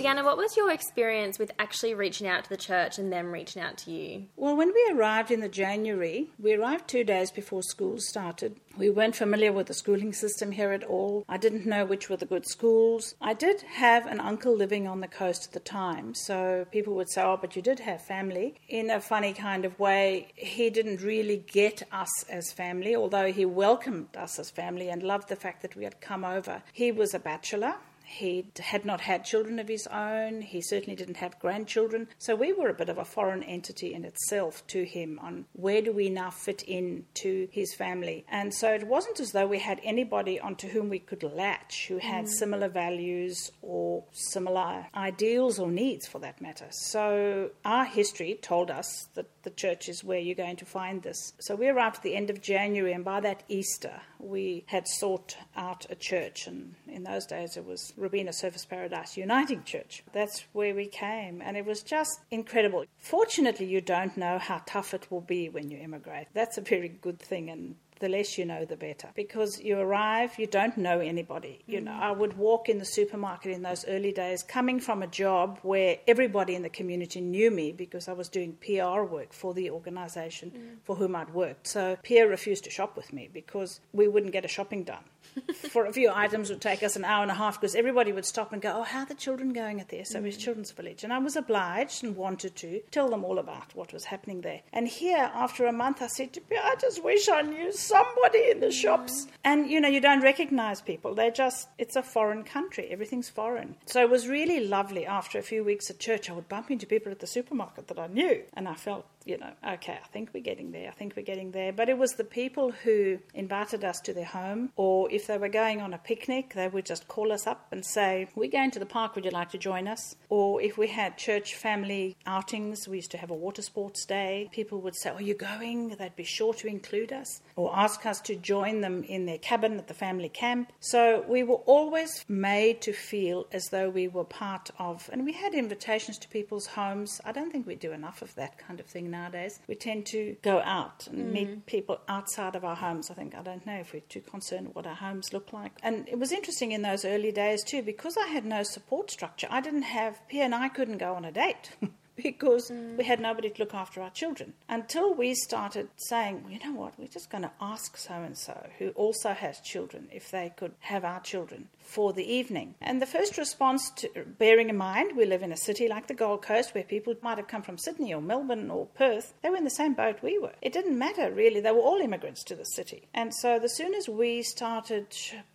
Deanna, 0.00 0.24
what 0.24 0.38
was 0.38 0.56
your 0.56 0.70
experience 0.70 1.38
with 1.38 1.50
actually 1.58 1.92
reaching 1.92 2.26
out 2.26 2.44
to 2.44 2.48
the 2.48 2.56
church 2.56 2.98
and 2.98 3.12
them 3.12 3.30
reaching 3.30 3.60
out 3.60 3.76
to 3.76 3.90
you? 3.90 4.24
Well, 4.34 4.56
when 4.56 4.72
we 4.72 4.92
arrived 4.94 5.30
in 5.30 5.40
the 5.40 5.48
January, 5.48 6.30
we 6.38 6.54
arrived 6.54 6.88
two 6.88 7.04
days 7.04 7.30
before 7.30 7.62
school 7.62 7.98
started. 7.98 8.56
We 8.78 8.88
weren't 8.88 9.14
familiar 9.14 9.52
with 9.52 9.66
the 9.66 9.74
schooling 9.74 10.14
system 10.14 10.52
here 10.52 10.72
at 10.72 10.84
all. 10.84 11.26
I 11.28 11.36
didn't 11.36 11.66
know 11.66 11.84
which 11.84 12.08
were 12.08 12.16
the 12.16 12.24
good 12.24 12.48
schools. 12.48 13.14
I 13.20 13.34
did 13.34 13.60
have 13.60 14.06
an 14.06 14.20
uncle 14.20 14.56
living 14.56 14.86
on 14.86 15.00
the 15.00 15.06
coast 15.06 15.48
at 15.48 15.52
the 15.52 15.60
time, 15.60 16.14
so 16.14 16.66
people 16.72 16.94
would 16.94 17.10
say, 17.10 17.22
Oh, 17.22 17.36
but 17.38 17.54
you 17.54 17.60
did 17.60 17.80
have 17.80 18.00
family. 18.00 18.54
In 18.68 18.88
a 18.88 19.02
funny 19.02 19.34
kind 19.34 19.66
of 19.66 19.78
way, 19.78 20.28
he 20.34 20.70
didn't 20.70 21.02
really 21.02 21.44
get 21.52 21.82
us 21.92 22.22
as 22.30 22.52
family, 22.52 22.96
although 22.96 23.30
he 23.30 23.44
welcomed 23.44 24.16
us 24.16 24.38
as 24.38 24.48
family 24.48 24.88
and 24.88 25.02
loved 25.02 25.28
the 25.28 25.36
fact 25.36 25.60
that 25.60 25.76
we 25.76 25.84
had 25.84 26.00
come 26.00 26.24
over. 26.24 26.62
He 26.72 26.90
was 26.90 27.12
a 27.12 27.18
bachelor. 27.18 27.74
He 28.10 28.46
had 28.58 28.84
not 28.84 29.00
had 29.00 29.24
children 29.24 29.60
of 29.60 29.68
his 29.68 29.86
own. 29.86 30.42
He 30.42 30.60
certainly 30.60 30.96
didn't 30.96 31.18
have 31.18 31.38
grandchildren. 31.38 32.08
So 32.18 32.34
we 32.34 32.52
were 32.52 32.68
a 32.68 32.74
bit 32.74 32.88
of 32.88 32.98
a 32.98 33.04
foreign 33.04 33.44
entity 33.44 33.94
in 33.94 34.04
itself 34.04 34.66
to 34.68 34.84
him 34.84 35.20
on 35.22 35.46
where 35.52 35.80
do 35.80 35.92
we 35.92 36.10
now 36.10 36.30
fit 36.30 36.62
in 36.62 37.06
to 37.22 37.48
his 37.52 37.72
family. 37.72 38.24
And 38.28 38.52
so 38.52 38.72
it 38.72 38.86
wasn't 38.86 39.20
as 39.20 39.30
though 39.30 39.46
we 39.46 39.60
had 39.60 39.80
anybody 39.84 40.40
onto 40.40 40.68
whom 40.68 40.88
we 40.88 40.98
could 40.98 41.22
latch 41.22 41.86
who 41.86 41.98
had 41.98 42.24
mm. 42.24 42.28
similar 42.28 42.68
values 42.68 43.52
or 43.62 44.04
similar 44.10 44.86
ideals 44.94 45.60
or 45.60 45.70
needs 45.70 46.06
for 46.06 46.18
that 46.18 46.40
matter. 46.40 46.66
So 46.70 47.50
our 47.64 47.84
history 47.84 48.38
told 48.42 48.72
us 48.72 49.08
that 49.14 49.39
the 49.42 49.50
church 49.50 49.88
is 49.88 50.04
where 50.04 50.18
you're 50.18 50.34
going 50.34 50.56
to 50.56 50.64
find 50.64 51.02
this. 51.02 51.32
So 51.40 51.54
we 51.54 51.68
arrived 51.68 51.96
at 51.96 52.02
the 52.02 52.14
end 52.14 52.30
of 52.30 52.40
January, 52.40 52.92
and 52.92 53.04
by 53.04 53.20
that 53.20 53.42
Easter, 53.48 54.00
we 54.18 54.64
had 54.66 54.86
sought 54.86 55.36
out 55.56 55.86
a 55.90 55.94
church. 55.94 56.46
And 56.46 56.74
in 56.88 57.04
those 57.04 57.26
days, 57.26 57.56
it 57.56 57.64
was 57.64 57.92
Robina 57.96 58.30
Surfers 58.30 58.68
Paradise 58.68 59.16
Uniting 59.16 59.64
Church. 59.64 60.02
That's 60.12 60.44
where 60.52 60.74
we 60.74 60.86
came, 60.86 61.40
and 61.42 61.56
it 61.56 61.64
was 61.64 61.82
just 61.82 62.20
incredible. 62.30 62.84
Fortunately, 62.98 63.66
you 63.66 63.80
don't 63.80 64.16
know 64.16 64.38
how 64.38 64.62
tough 64.66 64.94
it 64.94 65.10
will 65.10 65.20
be 65.20 65.48
when 65.48 65.70
you 65.70 65.78
immigrate. 65.78 66.28
That's 66.34 66.58
a 66.58 66.62
very 66.62 66.88
good 66.88 67.18
thing, 67.18 67.50
and 67.50 67.76
the 68.00 68.08
less 68.08 68.36
you 68.36 68.44
know, 68.44 68.64
the 68.64 68.76
better. 68.76 69.08
Because 69.14 69.60
you 69.60 69.78
arrive, 69.78 70.38
you 70.38 70.46
don't 70.46 70.76
know 70.76 70.98
anybody. 71.00 71.60
You 71.66 71.80
know, 71.80 71.92
I 71.92 72.10
would 72.10 72.36
walk 72.36 72.68
in 72.68 72.78
the 72.78 72.84
supermarket 72.84 73.52
in 73.52 73.62
those 73.62 73.86
early 73.86 74.12
days, 74.12 74.42
coming 74.42 74.80
from 74.80 75.02
a 75.02 75.06
job 75.06 75.58
where 75.62 75.98
everybody 76.08 76.54
in 76.54 76.62
the 76.62 76.68
community 76.68 77.20
knew 77.20 77.50
me 77.50 77.72
because 77.72 78.08
I 78.08 78.12
was 78.12 78.28
doing 78.28 78.56
PR 78.60 79.02
work 79.02 79.32
for 79.32 79.54
the 79.54 79.70
organisation 79.70 80.50
mm. 80.50 80.84
for 80.84 80.96
whom 80.96 81.14
I'd 81.14 81.32
worked. 81.32 81.66
So 81.66 81.96
Pierre 82.02 82.28
refused 82.28 82.64
to 82.64 82.70
shop 82.70 82.96
with 82.96 83.12
me 83.12 83.28
because 83.32 83.80
we 83.92 84.08
wouldn't 84.08 84.32
get 84.32 84.44
a 84.44 84.48
shopping 84.48 84.84
done. 84.84 85.04
for 85.70 85.86
a 85.86 85.92
few 85.92 86.10
items 86.12 86.50
would 86.50 86.60
take 86.60 86.82
us 86.82 86.96
an 86.96 87.04
hour 87.04 87.22
and 87.22 87.30
a 87.30 87.34
half 87.34 87.60
because 87.60 87.74
everybody 87.74 88.12
would 88.12 88.24
stop 88.24 88.52
and 88.52 88.60
go, 88.60 88.72
"Oh, 88.78 88.82
how 88.82 89.00
are 89.00 89.06
the 89.06 89.14
children 89.14 89.52
going 89.52 89.80
at 89.80 89.88
their 89.88 90.04
service 90.04 90.36
mm. 90.36 90.40
children's 90.40 90.70
village?" 90.72 91.04
And 91.04 91.12
I 91.12 91.18
was 91.18 91.36
obliged 91.36 92.02
and 92.04 92.16
wanted 92.16 92.56
to 92.56 92.80
tell 92.90 93.08
them 93.08 93.24
all 93.24 93.38
about 93.38 93.74
what 93.74 93.92
was 93.92 94.04
happening 94.04 94.40
there. 94.40 94.62
And 94.72 94.88
here, 94.88 95.30
after 95.34 95.66
a 95.66 95.72
month, 95.72 96.02
I 96.02 96.08
said 96.08 96.32
to 96.34 96.40
Pierre, 96.40 96.62
"I 96.64 96.74
just 96.80 97.02
wish 97.04 97.28
I 97.28 97.42
knew 97.42 97.72
somebody 97.90 98.50
in 98.50 98.60
the 98.60 98.70
shops. 98.70 99.26
And, 99.44 99.70
you 99.70 99.80
know, 99.80 99.88
you 99.88 100.00
don't 100.00 100.22
recognize 100.22 100.80
people. 100.80 101.14
They're 101.14 101.30
just, 101.30 101.68
it's 101.78 101.96
a 101.96 102.02
foreign 102.02 102.44
country. 102.44 102.88
Everything's 102.90 103.28
foreign. 103.28 103.76
So 103.86 104.00
it 104.00 104.10
was 104.10 104.28
really 104.28 104.66
lovely 104.66 105.06
after 105.06 105.38
a 105.38 105.42
few 105.42 105.64
weeks 105.64 105.90
at 105.90 105.98
church. 105.98 106.30
I 106.30 106.32
would 106.32 106.48
bump 106.48 106.70
into 106.70 106.86
people 106.86 107.12
at 107.12 107.20
the 107.20 107.26
supermarket 107.26 107.88
that 107.88 107.98
I 107.98 108.06
knew. 108.06 108.42
And 108.54 108.68
I 108.68 108.74
felt 108.74 109.06
you 109.24 109.38
know, 109.38 109.50
okay, 109.74 109.98
I 110.02 110.06
think 110.08 110.30
we're 110.32 110.42
getting 110.42 110.72
there. 110.72 110.88
I 110.88 110.92
think 110.92 111.14
we're 111.16 111.22
getting 111.22 111.50
there. 111.50 111.72
But 111.72 111.88
it 111.88 111.98
was 111.98 112.14
the 112.14 112.24
people 112.24 112.72
who 112.72 113.18
invited 113.34 113.84
us 113.84 114.00
to 114.00 114.12
their 114.12 114.24
home, 114.24 114.70
or 114.76 115.10
if 115.10 115.26
they 115.26 115.38
were 115.38 115.48
going 115.48 115.80
on 115.80 115.92
a 115.92 115.98
picnic, 115.98 116.54
they 116.54 116.68
would 116.68 116.86
just 116.86 117.08
call 117.08 117.32
us 117.32 117.46
up 117.46 117.66
and 117.70 117.84
say, 117.84 118.28
We're 118.34 118.50
going 118.50 118.70
to 118.72 118.78
the 118.78 118.86
park, 118.86 119.14
would 119.14 119.24
you 119.24 119.30
like 119.30 119.50
to 119.50 119.58
join 119.58 119.86
us? 119.88 120.16
Or 120.28 120.60
if 120.60 120.78
we 120.78 120.88
had 120.88 121.18
church 121.18 121.54
family 121.54 122.16
outings, 122.26 122.88
we 122.88 122.96
used 122.96 123.10
to 123.12 123.18
have 123.18 123.30
a 123.30 123.34
water 123.34 123.62
sports 123.62 124.04
day, 124.04 124.48
people 124.52 124.80
would 124.80 124.96
say, 124.96 125.10
Are 125.10 125.22
you 125.22 125.34
going? 125.34 125.96
They'd 125.98 126.16
be 126.16 126.24
sure 126.24 126.54
to 126.54 126.66
include 126.66 127.12
us, 127.12 127.42
or 127.56 127.74
ask 127.80 128.04
us 128.04 128.20
to 128.20 128.36
join 128.36 128.82
them 128.82 129.02
in 129.04 129.24
their 129.24 129.38
cabin 129.38 129.78
at 129.78 129.88
the 129.88 129.94
family 129.94 130.28
camp. 130.28 130.70
So 130.80 131.24
we 131.26 131.42
were 131.42 131.62
always 131.76 132.24
made 132.28 132.82
to 132.82 132.92
feel 132.92 133.46
as 133.52 133.64
though 133.70 133.88
we 133.88 134.06
were 134.06 134.24
part 134.24 134.70
of, 134.78 135.08
and 135.12 135.24
we 135.24 135.32
had 135.32 135.54
invitations 135.54 136.18
to 136.18 136.28
people's 136.28 136.66
homes. 136.66 137.20
I 137.24 137.32
don't 137.32 137.50
think 137.50 137.66
we 137.66 137.76
do 137.76 137.92
enough 137.92 138.20
of 138.20 138.34
that 138.34 138.58
kind 138.58 138.80
of 138.80 138.86
thing 138.86 139.10
nowadays. 139.10 139.58
We 139.66 139.76
tend 139.76 140.06
to 140.06 140.36
go 140.42 140.60
out 140.60 141.06
and 141.06 141.28
mm. 141.28 141.32
meet 141.32 141.66
people 141.66 142.00
outside 142.08 142.54
of 142.54 142.64
our 142.64 142.76
homes. 142.76 143.10
I 143.10 143.14
think, 143.14 143.34
I 143.34 143.42
don't 143.42 143.64
know 143.64 143.78
if 143.78 143.92
we're 143.94 144.00
too 144.08 144.20
concerned 144.20 144.74
what 144.74 144.86
our 144.86 144.94
homes 144.94 145.32
look 145.32 145.52
like. 145.52 145.72
And 145.82 146.06
it 146.08 146.18
was 146.18 146.32
interesting 146.32 146.72
in 146.72 146.82
those 146.82 147.04
early 147.04 147.32
days 147.32 147.64
too, 147.64 147.82
because 147.82 148.16
I 148.18 148.26
had 148.26 148.44
no 148.44 148.62
support 148.62 149.10
structure. 149.10 149.48
I 149.50 149.60
didn't 149.62 149.82
have, 149.82 150.20
P 150.28 150.40
and 150.40 150.54
I 150.54 150.68
couldn't 150.68 150.98
go 150.98 151.14
on 151.14 151.24
a 151.24 151.32
date. 151.32 151.70
because 152.20 152.70
mm. 152.70 152.96
we 152.96 153.04
had 153.04 153.20
nobody 153.20 153.50
to 153.50 153.58
look 153.58 153.74
after 153.74 154.00
our 154.00 154.10
children. 154.10 154.54
Until 154.68 155.14
we 155.14 155.34
started 155.34 155.88
saying, 155.96 156.42
well, 156.42 156.52
you 156.52 156.58
know 156.64 156.78
what, 156.78 156.98
we're 156.98 157.08
just 157.08 157.30
going 157.30 157.42
to 157.42 157.52
ask 157.60 157.96
so 157.96 158.14
and 158.14 158.36
so, 158.36 158.68
who 158.78 158.90
also 158.90 159.32
has 159.32 159.60
children, 159.60 160.08
if 160.12 160.30
they 160.30 160.52
could 160.56 160.72
have 160.80 161.04
our 161.04 161.20
children 161.20 161.68
for 161.78 162.12
the 162.12 162.32
evening. 162.32 162.74
And 162.80 163.02
the 163.02 163.06
first 163.06 163.36
response, 163.36 163.90
to, 163.96 164.08
bearing 164.38 164.70
in 164.70 164.76
mind 164.76 165.16
we 165.16 165.26
live 165.26 165.42
in 165.42 165.52
a 165.52 165.56
city 165.56 165.88
like 165.88 166.06
the 166.06 166.14
Gold 166.14 166.42
Coast 166.42 166.74
where 166.74 166.84
people 166.84 167.14
might 167.22 167.38
have 167.38 167.48
come 167.48 167.62
from 167.62 167.78
Sydney 167.78 168.14
or 168.14 168.20
Melbourne 168.20 168.70
or 168.70 168.86
Perth, 168.86 169.34
they 169.42 169.50
were 169.50 169.56
in 169.56 169.64
the 169.64 169.70
same 169.70 169.94
boat 169.94 170.22
we 170.22 170.38
were. 170.38 170.52
It 170.62 170.72
didn't 170.72 170.98
matter 170.98 171.32
really, 171.32 171.60
they 171.60 171.72
were 171.72 171.80
all 171.80 172.00
immigrants 172.00 172.44
to 172.44 172.54
the 172.54 172.64
city. 172.64 173.08
And 173.12 173.34
so 173.34 173.58
the 173.58 173.68
soon 173.68 173.94
as 173.94 174.08
we 174.08 174.42
started 174.42 175.06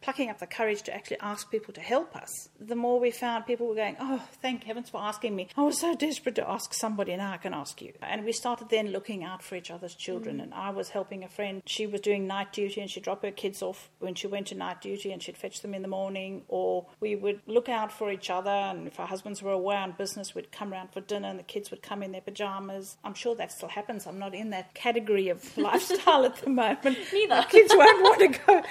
plucking 0.02 0.30
up 0.30 0.40
the 0.40 0.48
courage 0.48 0.82
to 0.84 0.94
actually 0.94 1.20
ask 1.20 1.50
people 1.50 1.74
to 1.74 1.82
help 1.82 2.16
us, 2.16 2.50
the 2.60 2.76
more 2.76 3.00
we 3.00 3.12
found 3.12 3.46
people 3.46 3.68
were 3.68 3.76
going, 3.76 3.96
oh, 4.00 4.24
thank 4.42 4.64
heavens 4.64 4.90
for 4.90 5.02
asking 5.02 5.36
me. 5.36 5.48
I 5.56 5.62
was 5.62 5.80
so 5.80 5.96
desperate 5.96 6.36
to 6.36 6.50
ask 6.56 6.74
somebody, 6.74 7.16
now 7.18 7.34
I 7.34 7.38
can 7.38 7.54
ask 7.54 7.82
you. 7.82 7.92
And 8.02 8.24
we 8.24 8.32
started 8.32 8.70
then 8.70 8.88
looking 8.92 9.26
out 9.26 9.44
for 9.44 9.56
each 9.56 9.70
other's 9.70 9.94
children. 9.94 10.38
Mm. 10.38 10.44
And 10.44 10.54
I 10.54 10.70
was 10.70 10.90
helping 10.90 11.24
a 11.24 11.28
friend. 11.28 11.62
She 11.66 11.86
was 11.86 12.00
doing 12.00 12.28
night 12.28 12.54
duty 12.54 12.80
and 12.80 12.90
she'd 12.90 13.04
drop 13.04 13.24
her 13.24 13.32
kids 13.32 13.62
off 13.62 13.90
when 14.00 14.16
she 14.16 14.28
went 14.28 14.48
to 14.48 14.56
night 14.56 14.82
duty 14.82 15.12
and 15.12 15.22
she'd 15.22 15.38
fetch 15.38 15.62
them 15.62 15.74
in 15.74 15.82
the 15.82 15.90
morning. 15.90 16.44
Or 16.48 16.86
we 17.02 17.16
would 17.16 17.42
look 17.46 17.68
out 17.68 17.92
for 17.92 18.10
each 18.10 18.30
other. 18.30 18.50
And 18.50 18.88
if 18.88 19.00
our 19.00 19.08
husbands 19.08 19.44
were 19.44 19.52
away 19.52 19.76
on 19.76 19.92
business, 19.98 20.34
we'd 20.34 20.52
come 20.52 20.72
round 20.72 20.94
for 20.94 21.02
dinner 21.02 21.28
and 21.28 21.38
the 21.38 21.44
kids 21.44 21.72
would 21.72 21.82
come 21.82 22.02
in 22.02 22.14
their 22.14 22.22
pajamas. 22.22 22.96
I'm 23.04 23.14
sure 23.14 23.36
that 23.36 23.52
still 23.52 23.70
happens. 23.70 24.08
I'm 24.08 24.20
not 24.20 24.34
in 24.34 24.52
that 24.52 24.74
category 24.74 25.28
of 25.28 25.58
lifestyle 25.58 26.24
at 26.24 26.38
the 26.38 26.50
moment. 26.50 26.98
Neither. 27.12 27.36
My 27.36 27.44
kids 27.44 27.74
won't 27.76 28.02
want 28.02 28.34
to 28.34 28.40
go 28.46 28.64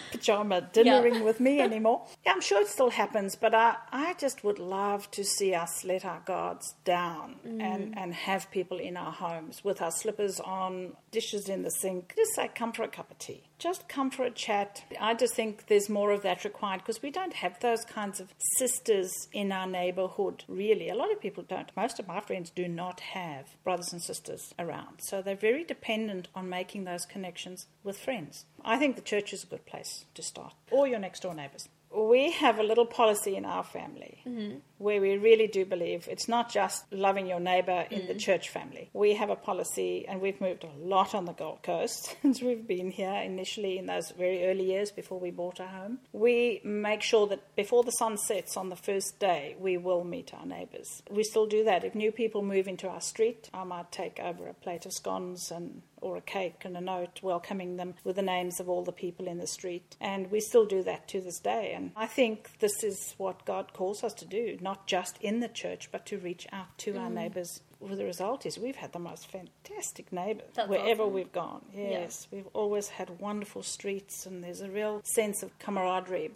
pajama 0.10 0.62
dinnering 0.72 1.16
yeah. 1.16 1.22
with 1.22 1.38
me 1.40 1.60
anymore. 1.60 2.06
Yeah, 2.24 2.32
I'm 2.32 2.40
sure 2.40 2.62
it 2.62 2.68
still 2.68 2.90
happens, 2.90 3.36
but 3.36 3.54
I, 3.54 3.76
I 3.92 4.14
just 4.14 4.42
would 4.42 4.58
love 4.58 5.10
to 5.10 5.22
see 5.22 5.54
us 5.54 5.84
let 5.84 6.06
our 6.06 6.20
guards 6.24 6.74
down 6.84 7.15
mm. 7.46 7.60
and, 7.60 7.96
and 7.98 8.14
have 8.14 8.50
people 8.50 8.78
in 8.78 8.96
our 8.96 9.12
homes 9.12 9.62
with 9.64 9.82
our 9.82 9.90
slippers 9.90 10.40
on, 10.40 10.92
dishes 11.10 11.48
in 11.48 11.62
the 11.62 11.70
sink. 11.70 12.14
Just 12.16 12.34
say, 12.34 12.50
come 12.54 12.72
for 12.72 12.82
a 12.82 12.88
cup 12.88 13.10
of 13.10 13.18
tea. 13.18 13.44
Just 13.58 13.88
come 13.88 14.10
for 14.10 14.24
a 14.24 14.30
chat. 14.30 14.84
I 15.00 15.14
just 15.14 15.34
think 15.34 15.66
there's 15.66 15.88
more 15.88 16.10
of 16.10 16.22
that 16.22 16.44
required 16.44 16.80
because 16.80 17.02
we 17.02 17.10
don't 17.10 17.32
have 17.34 17.58
those 17.60 17.84
kinds 17.84 18.20
of 18.20 18.28
sisters 18.58 19.12
in 19.32 19.52
our 19.52 19.66
neighborhood, 19.66 20.44
really. 20.48 20.88
A 20.88 20.94
lot 20.94 21.12
of 21.12 21.20
people 21.20 21.42
don't. 21.42 21.70
Most 21.76 21.98
of 21.98 22.06
my 22.06 22.20
friends 22.20 22.50
do 22.50 22.68
not 22.68 23.00
have 23.00 23.46
brothers 23.64 23.92
and 23.92 24.02
sisters 24.02 24.52
around. 24.58 24.98
So 24.98 25.22
they're 25.22 25.36
very 25.36 25.64
dependent 25.64 26.28
on 26.34 26.48
making 26.48 26.84
those 26.84 27.06
connections 27.06 27.66
with 27.82 27.98
friends. 27.98 28.44
I 28.64 28.78
think 28.78 28.96
the 28.96 29.02
church 29.02 29.32
is 29.32 29.44
a 29.44 29.46
good 29.46 29.64
place 29.64 30.04
to 30.14 30.22
start, 30.22 30.54
or 30.70 30.86
your 30.86 30.98
next 30.98 31.20
door 31.20 31.34
neighbors 31.34 31.68
we 31.96 32.32
have 32.32 32.58
a 32.58 32.62
little 32.62 32.86
policy 32.86 33.36
in 33.36 33.44
our 33.44 33.64
family 33.64 34.20
mm-hmm. 34.26 34.58
where 34.78 35.00
we 35.00 35.16
really 35.16 35.46
do 35.46 35.64
believe 35.64 36.06
it's 36.10 36.28
not 36.28 36.50
just 36.50 36.84
loving 36.92 37.26
your 37.26 37.40
neighbor 37.40 37.86
in 37.90 38.00
mm-hmm. 38.00 38.08
the 38.08 38.14
church 38.14 38.50
family. 38.50 38.90
We 38.92 39.14
have 39.14 39.30
a 39.30 39.36
policy, 39.36 40.06
and 40.06 40.20
we've 40.20 40.40
moved 40.40 40.64
a 40.64 40.70
lot 40.78 41.14
on 41.14 41.24
the 41.24 41.32
Gold 41.32 41.62
Coast 41.62 42.16
since 42.22 42.42
we've 42.42 42.66
been 42.66 42.90
here 42.90 43.14
initially 43.24 43.78
in 43.78 43.86
those 43.86 44.10
very 44.10 44.46
early 44.46 44.64
years 44.64 44.90
before 44.90 45.18
we 45.18 45.30
bought 45.30 45.60
our 45.60 45.68
home. 45.68 45.98
We 46.12 46.60
make 46.64 47.02
sure 47.02 47.26
that 47.28 47.56
before 47.56 47.82
the 47.82 47.92
sun 47.92 48.18
sets 48.18 48.56
on 48.56 48.68
the 48.68 48.76
first 48.76 49.18
day, 49.18 49.56
we 49.58 49.76
will 49.76 50.04
meet 50.04 50.34
our 50.34 50.46
neighbors. 50.46 51.02
We 51.10 51.24
still 51.24 51.46
do 51.46 51.64
that. 51.64 51.84
If 51.84 51.94
new 51.94 52.12
people 52.12 52.42
move 52.42 52.68
into 52.68 52.88
our 52.88 53.00
street, 53.00 53.48
I 53.54 53.64
might 53.64 53.90
take 53.90 54.20
over 54.20 54.46
a 54.46 54.54
plate 54.54 54.86
of 54.86 54.92
scones 54.92 55.50
and 55.50 55.82
or 56.00 56.16
a 56.16 56.20
cake 56.20 56.62
and 56.64 56.76
a 56.76 56.80
note 56.80 57.20
welcoming 57.22 57.76
them 57.76 57.94
with 58.04 58.16
the 58.16 58.22
names 58.22 58.60
of 58.60 58.68
all 58.68 58.82
the 58.82 58.92
people 58.92 59.26
in 59.26 59.38
the 59.38 59.46
street. 59.46 59.96
And 60.00 60.30
we 60.30 60.40
still 60.40 60.66
do 60.66 60.82
that 60.84 61.08
to 61.08 61.20
this 61.20 61.38
day. 61.38 61.72
And 61.74 61.92
I 61.96 62.06
think 62.06 62.58
this 62.60 62.82
is 62.82 63.14
what 63.18 63.44
God 63.44 63.72
calls 63.72 64.04
us 64.04 64.14
to 64.14 64.24
do, 64.24 64.58
not 64.60 64.86
just 64.86 65.18
in 65.20 65.40
the 65.40 65.48
church, 65.48 65.90
but 65.90 66.06
to 66.06 66.18
reach 66.18 66.46
out 66.52 66.76
to 66.78 66.92
mm. 66.92 67.00
our 67.00 67.10
neighbours. 67.10 67.62
Well, 67.80 67.96
the 67.96 68.04
result 68.04 68.46
is 68.46 68.58
we've 68.58 68.76
had 68.76 68.92
the 68.92 68.98
most 68.98 69.30
fantastic 69.30 70.12
neighbours 70.12 70.56
wherever 70.66 71.02
awesome. 71.02 71.14
we've 71.14 71.32
gone. 71.32 71.62
Yes, 71.74 72.26
yeah. 72.30 72.36
we've 72.36 72.48
always 72.54 72.88
had 72.88 73.20
wonderful 73.20 73.62
streets, 73.62 74.24
and 74.26 74.42
there's 74.42 74.62
a 74.62 74.70
real 74.70 75.02
sense 75.04 75.42
of 75.42 75.58
camaraderie. 75.58 76.30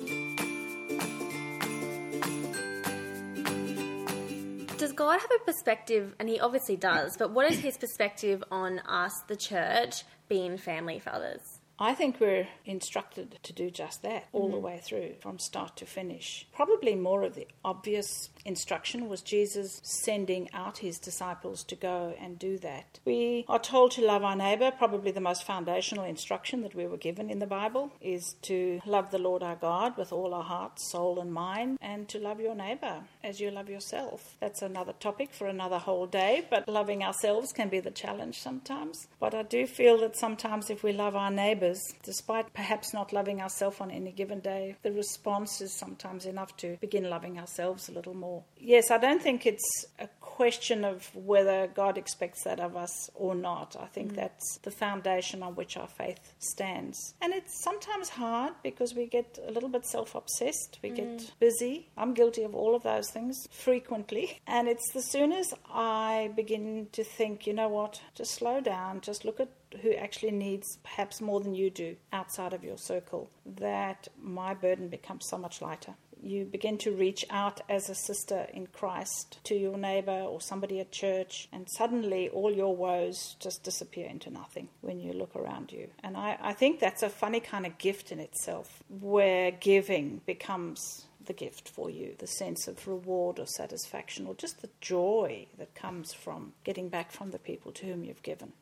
Does 4.90 4.96
God 4.96 5.20
have 5.20 5.30
a 5.30 5.44
perspective, 5.44 6.16
and 6.18 6.28
He 6.28 6.40
obviously 6.40 6.76
does, 6.76 7.16
but 7.16 7.30
what 7.30 7.48
is 7.48 7.60
His 7.60 7.78
perspective 7.78 8.42
on 8.50 8.80
us, 8.80 9.22
the 9.28 9.36
church, 9.36 10.02
being 10.28 10.58
family 10.58 10.98
fathers? 10.98 11.60
I 11.82 11.94
think 11.94 12.20
we're 12.20 12.46
instructed 12.66 13.38
to 13.42 13.52
do 13.54 13.70
just 13.70 14.02
that 14.02 14.26
all 14.32 14.42
mm-hmm. 14.42 14.52
the 14.52 14.58
way 14.58 14.80
through, 14.84 15.14
from 15.20 15.38
start 15.38 15.76
to 15.78 15.86
finish. 15.86 16.46
Probably 16.52 16.94
more 16.94 17.22
of 17.22 17.34
the 17.34 17.48
obvious 17.64 18.28
instruction 18.44 19.08
was 19.08 19.22
Jesus 19.22 19.80
sending 19.82 20.50
out 20.52 20.78
his 20.78 20.98
disciples 20.98 21.64
to 21.64 21.76
go 21.76 22.14
and 22.20 22.38
do 22.38 22.58
that. 22.58 23.00
We 23.06 23.46
are 23.48 23.58
told 23.58 23.92
to 23.92 24.04
love 24.04 24.22
our 24.22 24.36
neighbor. 24.36 24.70
Probably 24.70 25.10
the 25.10 25.22
most 25.22 25.46
foundational 25.46 26.04
instruction 26.04 26.60
that 26.62 26.74
we 26.74 26.86
were 26.86 26.98
given 26.98 27.30
in 27.30 27.38
the 27.38 27.46
Bible 27.46 27.90
is 28.02 28.34
to 28.42 28.82
love 28.84 29.10
the 29.10 29.18
Lord 29.18 29.42
our 29.42 29.56
God 29.56 29.96
with 29.96 30.12
all 30.12 30.34
our 30.34 30.44
heart, 30.44 30.78
soul, 30.78 31.18
and 31.18 31.32
mind, 31.32 31.78
and 31.80 32.06
to 32.10 32.18
love 32.18 32.40
your 32.40 32.54
neighbor 32.54 33.04
as 33.22 33.40
you 33.40 33.50
love 33.50 33.68
yourself. 33.68 34.36
That's 34.40 34.62
another 34.62 34.92
topic 34.92 35.32
for 35.32 35.46
another 35.46 35.78
whole 35.78 36.06
day, 36.06 36.46
but 36.50 36.68
loving 36.68 37.02
ourselves 37.02 37.52
can 37.52 37.68
be 37.68 37.80
the 37.80 37.90
challenge 37.90 38.38
sometimes. 38.38 39.08
But 39.18 39.34
I 39.34 39.42
do 39.42 39.66
feel 39.66 39.98
that 39.98 40.16
sometimes 40.16 40.70
if 40.70 40.82
we 40.82 40.92
love 40.92 41.16
our 41.16 41.30
neighbours, 41.30 41.80
despite 42.02 42.52
perhaps 42.54 42.94
not 42.94 43.12
loving 43.12 43.40
ourselves 43.40 43.80
on 43.80 43.90
any 43.90 44.12
given 44.12 44.40
day, 44.40 44.76
the 44.82 44.92
response 44.92 45.60
is 45.60 45.72
sometimes 45.72 46.26
enough 46.26 46.56
to 46.58 46.76
begin 46.80 47.08
loving 47.08 47.38
ourselves 47.38 47.88
a 47.88 47.92
little 47.92 48.14
more. 48.14 48.44
Yes, 48.58 48.90
I 48.90 48.98
don't 48.98 49.22
think 49.22 49.46
it's 49.46 49.86
a 49.98 50.08
question 50.40 50.86
of 50.86 51.14
whether 51.14 51.66
God 51.66 51.98
expects 51.98 52.44
that 52.44 52.60
of 52.60 52.74
us 52.74 53.10
or 53.14 53.34
not. 53.34 53.76
I 53.78 53.84
think 53.84 54.12
mm. 54.12 54.16
that's 54.16 54.56
the 54.62 54.70
foundation 54.70 55.42
on 55.42 55.54
which 55.54 55.76
our 55.76 55.86
faith 55.86 56.32
stands. 56.38 57.14
And 57.20 57.34
it's 57.34 57.62
sometimes 57.62 58.08
hard 58.08 58.54
because 58.62 58.94
we 58.94 59.04
get 59.04 59.38
a 59.46 59.50
little 59.50 59.68
bit 59.68 59.84
self 59.84 60.14
obsessed, 60.14 60.78
we 60.82 60.92
mm. 60.92 60.96
get 60.96 61.32
busy. 61.40 61.90
I'm 61.94 62.14
guilty 62.14 62.42
of 62.42 62.54
all 62.54 62.74
of 62.74 62.82
those 62.82 63.10
things 63.10 63.36
frequently. 63.50 64.40
And 64.46 64.66
it's 64.66 64.90
the 64.94 65.02
soon 65.02 65.30
as 65.32 65.52
I 65.70 66.30
begin 66.34 66.88
to 66.92 67.04
think, 67.04 67.46
you 67.46 67.52
know 67.52 67.68
what, 67.68 68.00
just 68.14 68.30
slow 68.30 68.62
down, 68.62 69.02
just 69.02 69.26
look 69.26 69.40
at 69.40 69.50
who 69.82 69.92
actually 69.92 70.32
needs 70.32 70.78
perhaps 70.82 71.20
more 71.20 71.40
than 71.40 71.54
you 71.54 71.68
do 71.68 71.96
outside 72.14 72.54
of 72.54 72.64
your 72.64 72.78
circle, 72.78 73.28
that 73.44 74.08
my 74.18 74.54
burden 74.54 74.88
becomes 74.88 75.26
so 75.28 75.36
much 75.36 75.60
lighter. 75.60 75.96
You 76.22 76.44
begin 76.44 76.78
to 76.78 76.92
reach 76.92 77.24
out 77.30 77.60
as 77.68 77.88
a 77.88 77.94
sister 77.94 78.46
in 78.52 78.66
Christ 78.66 79.38
to 79.44 79.54
your 79.54 79.78
neighbor 79.78 80.22
or 80.22 80.40
somebody 80.40 80.80
at 80.80 80.92
church, 80.92 81.48
and 81.52 81.66
suddenly 81.70 82.28
all 82.28 82.52
your 82.52 82.76
woes 82.76 83.36
just 83.40 83.62
disappear 83.62 84.06
into 84.06 84.30
nothing 84.30 84.68
when 84.80 85.00
you 85.00 85.12
look 85.12 85.34
around 85.34 85.72
you. 85.72 85.88
And 86.02 86.16
I, 86.16 86.38
I 86.40 86.52
think 86.52 86.78
that's 86.78 87.02
a 87.02 87.08
funny 87.08 87.40
kind 87.40 87.66
of 87.66 87.78
gift 87.78 88.12
in 88.12 88.20
itself, 88.20 88.82
where 88.88 89.50
giving 89.50 90.20
becomes 90.26 91.06
the 91.26 91.32
gift 91.32 91.68
for 91.68 91.90
you 91.90 92.14
the 92.18 92.26
sense 92.26 92.66
of 92.66 92.86
reward 92.88 93.38
or 93.38 93.46
satisfaction, 93.46 94.26
or 94.26 94.34
just 94.34 94.62
the 94.62 94.70
joy 94.80 95.46
that 95.58 95.74
comes 95.74 96.12
from 96.12 96.52
getting 96.64 96.88
back 96.88 97.12
from 97.12 97.30
the 97.30 97.38
people 97.38 97.72
to 97.72 97.86
whom 97.86 98.04
you've 98.04 98.22
given. 98.22 98.52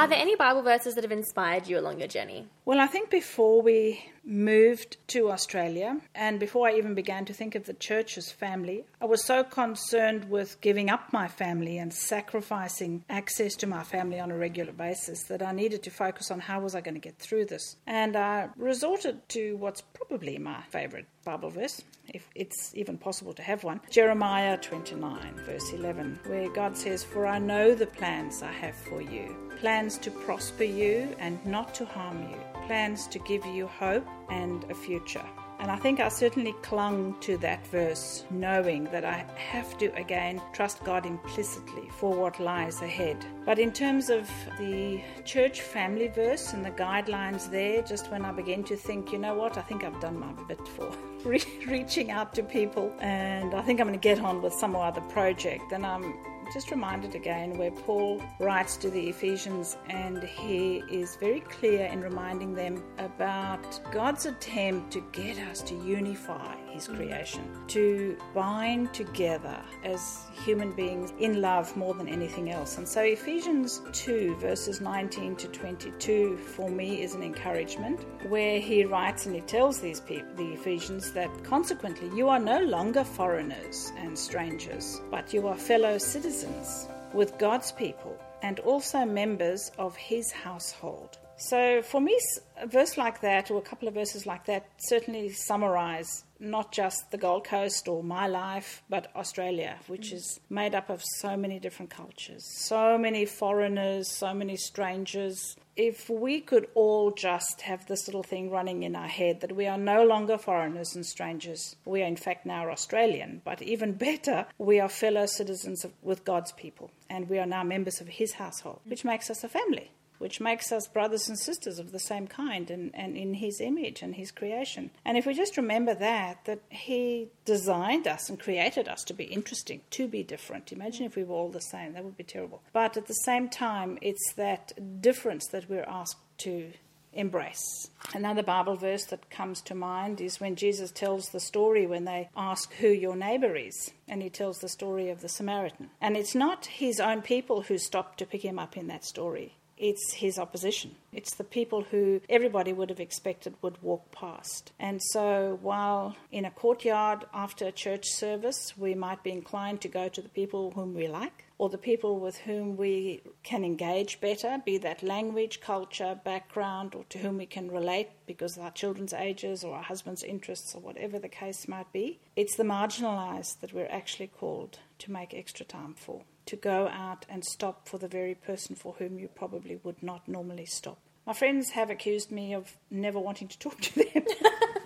Are 0.00 0.08
there 0.08 0.18
any 0.18 0.34
Bible 0.34 0.62
verses 0.62 0.94
that 0.94 1.04
have 1.04 1.12
inspired 1.12 1.66
you 1.66 1.78
along 1.78 1.98
your 1.98 2.08
journey? 2.08 2.46
Well, 2.64 2.80
I 2.80 2.86
think 2.86 3.10
before 3.10 3.60
we 3.60 4.02
moved 4.24 4.96
to 5.08 5.30
Australia 5.30 6.00
and 6.14 6.40
before 6.40 6.66
I 6.66 6.78
even 6.78 6.94
began 6.94 7.26
to 7.26 7.34
think 7.34 7.54
of 7.54 7.66
the 7.66 7.74
church 7.74 8.16
as 8.16 8.32
family, 8.32 8.86
I 9.02 9.04
was 9.04 9.22
so 9.22 9.44
concerned 9.44 10.30
with 10.30 10.58
giving 10.62 10.88
up 10.88 11.12
my 11.12 11.28
family 11.28 11.76
and 11.76 11.92
sacrificing 11.92 13.04
access 13.10 13.54
to 13.56 13.66
my 13.66 13.82
family 13.82 14.18
on 14.18 14.30
a 14.30 14.38
regular 14.38 14.72
basis 14.72 15.24
that 15.24 15.42
I 15.42 15.52
needed 15.52 15.82
to 15.82 15.90
focus 15.90 16.30
on 16.30 16.40
how 16.40 16.60
was 16.60 16.74
I 16.74 16.80
going 16.80 16.94
to 16.94 17.00
get 17.00 17.18
through 17.18 17.44
this. 17.44 17.76
And 17.86 18.16
I 18.16 18.48
resorted 18.56 19.28
to 19.30 19.58
what's 19.58 19.82
probably 19.82 20.38
my 20.38 20.62
favorite 20.70 21.08
Bible 21.26 21.50
verse, 21.50 21.82
if 22.08 22.26
it's 22.34 22.74
even 22.74 22.96
possible 22.96 23.34
to 23.34 23.42
have 23.42 23.64
one. 23.64 23.82
Jeremiah 23.90 24.56
29, 24.56 25.42
verse 25.44 25.72
11, 25.74 26.20
where 26.24 26.48
God 26.48 26.74
says, 26.74 27.04
For 27.04 27.26
I 27.26 27.38
know 27.38 27.74
the 27.74 27.86
plans 27.86 28.42
I 28.42 28.52
have 28.52 28.76
for 28.76 29.02
you 29.02 29.36
plans 29.60 29.89
to 29.98 30.10
prosper 30.10 30.64
you 30.64 31.14
and 31.18 31.44
not 31.46 31.74
to 31.74 31.84
harm 31.84 32.22
you, 32.22 32.36
plans 32.66 33.06
to 33.08 33.18
give 33.20 33.44
you 33.46 33.66
hope 33.66 34.06
and 34.30 34.64
a 34.70 34.74
future. 34.74 35.24
And 35.60 35.70
I 35.70 35.76
think 35.76 36.00
I 36.00 36.08
certainly 36.08 36.54
clung 36.62 37.14
to 37.20 37.36
that 37.38 37.66
verse, 37.66 38.24
knowing 38.30 38.84
that 38.84 39.04
I 39.04 39.26
have 39.36 39.76
to 39.76 39.94
again 39.94 40.40
trust 40.54 40.82
God 40.84 41.04
implicitly 41.04 41.86
for 41.98 42.14
what 42.14 42.40
lies 42.40 42.80
ahead. 42.80 43.26
But 43.44 43.58
in 43.58 43.70
terms 43.70 44.08
of 44.08 44.26
the 44.58 45.02
church 45.26 45.60
family 45.60 46.08
verse 46.08 46.54
and 46.54 46.64
the 46.64 46.70
guidelines 46.70 47.50
there, 47.50 47.82
just 47.82 48.10
when 48.10 48.24
I 48.24 48.32
began 48.32 48.64
to 48.64 48.76
think, 48.76 49.12
you 49.12 49.18
know 49.18 49.34
what, 49.34 49.58
I 49.58 49.60
think 49.60 49.84
I've 49.84 50.00
done 50.00 50.18
my 50.18 50.32
bit 50.48 50.66
for 50.66 50.90
reaching 51.66 52.10
out 52.10 52.32
to 52.34 52.42
people, 52.42 52.90
and 52.98 53.52
I 53.54 53.60
think 53.60 53.80
I'm 53.80 53.86
going 53.86 54.00
to 54.00 54.02
get 54.02 54.18
on 54.18 54.40
with 54.40 54.54
some 54.54 54.74
other 54.74 55.02
project. 55.02 55.72
And 55.72 55.84
I'm 55.84 56.14
just 56.52 56.70
reminded 56.70 57.14
again 57.14 57.56
where 57.56 57.70
Paul 57.70 58.22
writes 58.38 58.76
to 58.78 58.90
the 58.90 59.08
Ephesians 59.08 59.76
and 59.88 60.22
he 60.22 60.82
is 60.90 61.16
very 61.16 61.40
clear 61.40 61.86
in 61.86 62.00
reminding 62.00 62.54
them 62.54 62.82
about 62.98 63.80
God's 63.92 64.26
attempt 64.26 64.90
to 64.92 65.00
get 65.12 65.38
us 65.38 65.62
to 65.62 65.74
unify 65.74 66.56
his 66.70 66.88
creation, 66.88 67.42
to 67.68 68.16
bind 68.34 68.92
together 68.94 69.60
as 69.84 70.24
human 70.44 70.72
beings 70.72 71.12
in 71.18 71.40
love 71.40 71.76
more 71.76 71.94
than 71.94 72.08
anything 72.08 72.50
else. 72.50 72.78
And 72.78 72.88
so 72.88 73.02
Ephesians 73.02 73.82
2, 73.92 74.36
verses 74.36 74.80
19 74.80 75.36
to 75.36 75.48
22, 75.48 76.36
for 76.38 76.70
me 76.70 77.02
is 77.02 77.14
an 77.14 77.22
encouragement 77.22 78.00
where 78.28 78.60
he 78.60 78.84
writes 78.84 79.26
and 79.26 79.34
he 79.34 79.40
tells 79.42 79.80
these 79.80 80.00
people, 80.00 80.34
the 80.36 80.52
Ephesians, 80.52 81.12
that 81.12 81.30
consequently 81.44 82.10
you 82.16 82.28
are 82.28 82.38
no 82.38 82.60
longer 82.60 83.04
foreigners 83.04 83.92
and 83.98 84.18
strangers, 84.18 85.00
but 85.10 85.32
you 85.34 85.46
are 85.46 85.56
fellow 85.56 85.98
citizens 85.98 86.88
with 87.12 87.36
God's 87.38 87.72
people 87.72 88.16
and 88.42 88.60
also 88.60 89.04
members 89.04 89.70
of 89.78 89.96
his 89.96 90.32
household. 90.32 91.18
So, 91.40 91.80
for 91.80 92.02
me, 92.02 92.18
a 92.58 92.66
verse 92.66 92.98
like 92.98 93.22
that, 93.22 93.50
or 93.50 93.56
a 93.58 93.62
couple 93.62 93.88
of 93.88 93.94
verses 93.94 94.26
like 94.26 94.44
that, 94.44 94.68
certainly 94.78 95.30
summarize 95.30 96.24
not 96.38 96.70
just 96.70 97.10
the 97.10 97.16
Gold 97.16 97.44
Coast 97.44 97.88
or 97.88 98.04
my 98.04 98.26
life, 98.26 98.82
but 98.90 99.10
Australia, 99.16 99.78
which 99.86 100.10
mm. 100.10 100.16
is 100.16 100.38
made 100.50 100.74
up 100.74 100.90
of 100.90 101.02
so 101.02 101.38
many 101.38 101.58
different 101.58 101.90
cultures, 101.90 102.44
so 102.58 102.98
many 102.98 103.24
foreigners, 103.24 104.10
so 104.10 104.34
many 104.34 104.56
strangers. 104.56 105.56
If 105.76 106.10
we 106.10 106.42
could 106.42 106.68
all 106.74 107.10
just 107.10 107.62
have 107.62 107.86
this 107.86 108.06
little 108.06 108.22
thing 108.22 108.50
running 108.50 108.82
in 108.82 108.94
our 108.94 109.08
head 109.08 109.40
that 109.40 109.56
we 109.56 109.66
are 109.66 109.78
no 109.78 110.04
longer 110.04 110.36
foreigners 110.36 110.94
and 110.94 111.06
strangers, 111.06 111.74
we 111.86 112.02
are 112.02 112.06
in 112.06 112.16
fact 112.16 112.44
now 112.44 112.68
Australian, 112.68 113.40
but 113.46 113.62
even 113.62 113.92
better, 114.10 114.44
we 114.58 114.78
are 114.78 114.90
fellow 114.90 115.24
citizens 115.24 115.86
of, 115.86 115.92
with 116.02 116.26
God's 116.26 116.52
people, 116.52 116.90
and 117.08 117.30
we 117.30 117.38
are 117.38 117.46
now 117.46 117.64
members 117.64 118.02
of 118.02 118.08
His 118.08 118.34
household, 118.34 118.80
mm. 118.86 118.90
which 118.90 119.06
makes 119.06 119.30
us 119.30 119.42
a 119.42 119.48
family 119.48 119.90
which 120.20 120.38
makes 120.38 120.70
us 120.70 120.86
brothers 120.86 121.28
and 121.28 121.38
sisters 121.38 121.78
of 121.78 121.92
the 121.92 121.98
same 121.98 122.26
kind 122.26 122.70
and, 122.70 122.90
and 122.94 123.16
in 123.16 123.32
his 123.32 123.58
image 123.58 124.02
and 124.02 124.14
his 124.14 124.30
creation. 124.30 124.90
And 125.02 125.16
if 125.16 125.24
we 125.24 125.32
just 125.32 125.56
remember 125.56 125.94
that, 125.94 126.44
that 126.44 126.60
he 126.68 127.28
designed 127.46 128.06
us 128.06 128.28
and 128.28 128.38
created 128.38 128.86
us 128.86 129.02
to 129.04 129.14
be 129.14 129.24
interesting, 129.24 129.80
to 129.92 130.06
be 130.06 130.22
different. 130.22 130.72
Imagine 130.72 131.06
if 131.06 131.16
we 131.16 131.24
were 131.24 131.34
all 131.34 131.48
the 131.48 131.60
same, 131.60 131.94
that 131.94 132.04
would 132.04 132.18
be 132.18 132.22
terrible. 132.22 132.62
But 132.74 132.98
at 132.98 133.06
the 133.06 133.14
same 133.14 133.48
time, 133.48 133.98
it's 134.02 134.34
that 134.34 135.00
difference 135.00 135.46
that 135.48 135.70
we're 135.70 135.88
asked 135.88 136.18
to 136.38 136.70
embrace. 137.14 137.88
Another 138.14 138.42
Bible 138.42 138.76
verse 138.76 139.04
that 139.06 139.30
comes 139.30 139.62
to 139.62 139.74
mind 139.74 140.20
is 140.20 140.38
when 140.38 140.54
Jesus 140.54 140.90
tells 140.90 141.30
the 141.30 141.40
story 141.40 141.86
when 141.86 142.04
they 142.04 142.28
ask 142.36 142.72
who 142.74 142.88
your 142.88 143.16
neighbor 143.16 143.56
is, 143.56 143.90
and 144.06 144.22
he 144.22 144.28
tells 144.28 144.58
the 144.58 144.68
story 144.68 145.08
of 145.08 145.22
the 145.22 145.28
Samaritan. 145.30 145.90
And 145.98 146.14
it's 146.14 146.34
not 146.34 146.66
his 146.66 147.00
own 147.00 147.22
people 147.22 147.62
who 147.62 147.78
stop 147.78 148.16
to 148.16 148.26
pick 148.26 148.44
him 148.44 148.58
up 148.58 148.76
in 148.76 148.86
that 148.88 149.04
story 149.04 149.56
it's 149.80 150.12
his 150.12 150.38
opposition. 150.38 150.94
It's 151.12 151.34
the 151.34 151.44
people 151.44 151.82
who 151.90 152.20
everybody 152.28 152.72
would 152.72 152.90
have 152.90 153.00
expected 153.00 153.54
would 153.62 153.82
walk 153.82 154.12
past. 154.12 154.72
And 154.78 155.00
so, 155.02 155.58
while 155.62 156.16
in 156.30 156.44
a 156.44 156.50
courtyard 156.50 157.24
after 157.32 157.66
a 157.66 157.72
church 157.72 158.06
service, 158.06 158.74
we 158.76 158.94
might 158.94 159.24
be 159.24 159.30
inclined 159.32 159.80
to 159.80 159.88
go 159.88 160.08
to 160.08 160.20
the 160.20 160.28
people 160.28 160.72
whom 160.72 160.94
we 160.94 161.08
like 161.08 161.46
or 161.56 161.68
the 161.68 161.78
people 161.78 162.18
with 162.18 162.38
whom 162.38 162.76
we 162.76 163.20
can 163.42 163.64
engage 163.64 164.18
better, 164.20 164.62
be 164.64 164.78
that 164.78 165.02
language, 165.02 165.60
culture, 165.60 166.18
background, 166.24 166.94
or 166.94 167.04
to 167.10 167.18
whom 167.18 167.36
we 167.36 167.44
can 167.44 167.70
relate 167.70 168.08
because 168.26 168.56
of 168.56 168.62
our 168.62 168.70
children's 168.70 169.12
ages 169.12 169.62
or 169.62 169.76
our 169.76 169.82
husband's 169.82 170.22
interests 170.22 170.74
or 170.74 170.80
whatever 170.80 171.18
the 171.18 171.28
case 171.28 171.68
might 171.68 171.92
be. 171.92 172.18
It's 172.34 172.56
the 172.56 172.62
marginalized 172.62 173.60
that 173.60 173.74
we're 173.74 173.90
actually 173.90 174.28
called 174.28 174.78
to 175.00 175.12
make 175.12 175.34
extra 175.34 175.66
time 175.66 175.94
for 175.94 176.22
to 176.50 176.56
go 176.56 176.88
out 176.88 177.24
and 177.28 177.44
stop 177.44 177.88
for 177.88 177.96
the 177.96 178.08
very 178.08 178.34
person 178.34 178.74
for 178.74 178.94
whom 178.98 179.20
you 179.20 179.28
probably 179.28 179.78
would 179.84 180.02
not 180.02 180.26
normally 180.26 180.66
stop. 180.66 180.98
My 181.24 181.32
friends 181.32 181.70
have 181.70 181.90
accused 181.90 182.32
me 182.32 182.54
of 182.54 182.76
never 182.90 183.20
wanting 183.20 183.46
to 183.46 183.58
talk 183.58 183.80
to 183.80 183.94
them. 183.94 184.24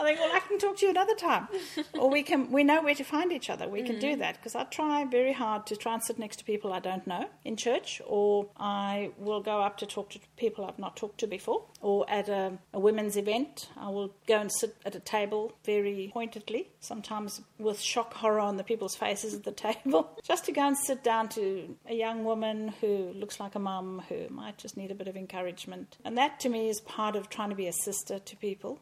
I 0.00 0.04
think, 0.04 0.20
well, 0.20 0.30
I 0.32 0.40
can 0.40 0.58
talk 0.58 0.78
to 0.78 0.86
you 0.86 0.90
another 0.90 1.14
time, 1.14 1.48
or 1.94 2.10
we 2.10 2.22
can. 2.22 2.50
We 2.50 2.64
know 2.64 2.82
where 2.82 2.94
to 2.94 3.04
find 3.04 3.32
each 3.32 3.50
other. 3.50 3.68
We 3.68 3.80
mm-hmm. 3.80 3.86
can 3.86 3.98
do 4.00 4.10
mm-hmm. 4.12 4.20
that 4.20 4.36
because 4.36 4.54
I 4.54 4.64
try 4.64 5.04
very 5.04 5.32
hard 5.32 5.66
to 5.66 5.76
try 5.76 5.94
and 5.94 6.02
sit 6.02 6.18
next 6.18 6.38
to 6.38 6.44
people 6.44 6.72
I 6.72 6.80
don't 6.80 7.06
know 7.06 7.28
in 7.44 7.56
church, 7.56 8.02
or 8.06 8.46
I 8.56 9.10
will 9.18 9.40
go 9.40 9.60
up 9.60 9.78
to 9.78 9.86
talk 9.86 10.10
to 10.10 10.18
people 10.36 10.64
I've 10.64 10.78
not 10.78 10.96
talked 10.96 11.18
to 11.20 11.26
before, 11.26 11.64
or 11.80 12.08
at 12.10 12.28
a, 12.28 12.58
a 12.72 12.80
women's 12.80 13.16
event, 13.16 13.68
I 13.76 13.88
will 13.90 14.12
go 14.26 14.40
and 14.40 14.50
sit 14.50 14.76
at 14.84 14.94
a 14.94 15.00
table 15.00 15.52
very 15.64 16.10
pointedly, 16.12 16.70
sometimes 16.80 17.40
with 17.58 17.80
shock 17.80 18.14
horror 18.14 18.40
on 18.40 18.56
the 18.56 18.64
people's 18.64 18.96
faces 18.96 19.34
at 19.34 19.44
the 19.44 19.52
table, 19.66 20.10
just 20.22 20.44
to 20.46 20.52
go 20.52 20.66
and 20.66 20.76
sit 20.76 21.04
down 21.04 21.28
to 21.30 21.76
a 21.88 21.94
young 21.94 22.24
woman 22.24 22.74
who 22.80 23.12
looks 23.14 23.38
like 23.38 23.54
a 23.54 23.58
mum 23.58 24.02
who 24.08 24.28
might 24.28 24.58
just 24.58 24.76
need 24.76 24.90
a 24.90 24.94
bit 24.94 25.08
of 25.08 25.16
encouragement, 25.16 25.96
and 26.04 26.18
that 26.18 26.40
to 26.40 26.48
me 26.48 26.68
is 26.68 26.80
part 26.80 27.16
of 27.16 27.28
trying 27.28 27.50
to 27.50 27.56
be 27.56 27.66
a 27.66 27.72
sister 27.72 28.18
to 28.18 28.36
people. 28.36 28.80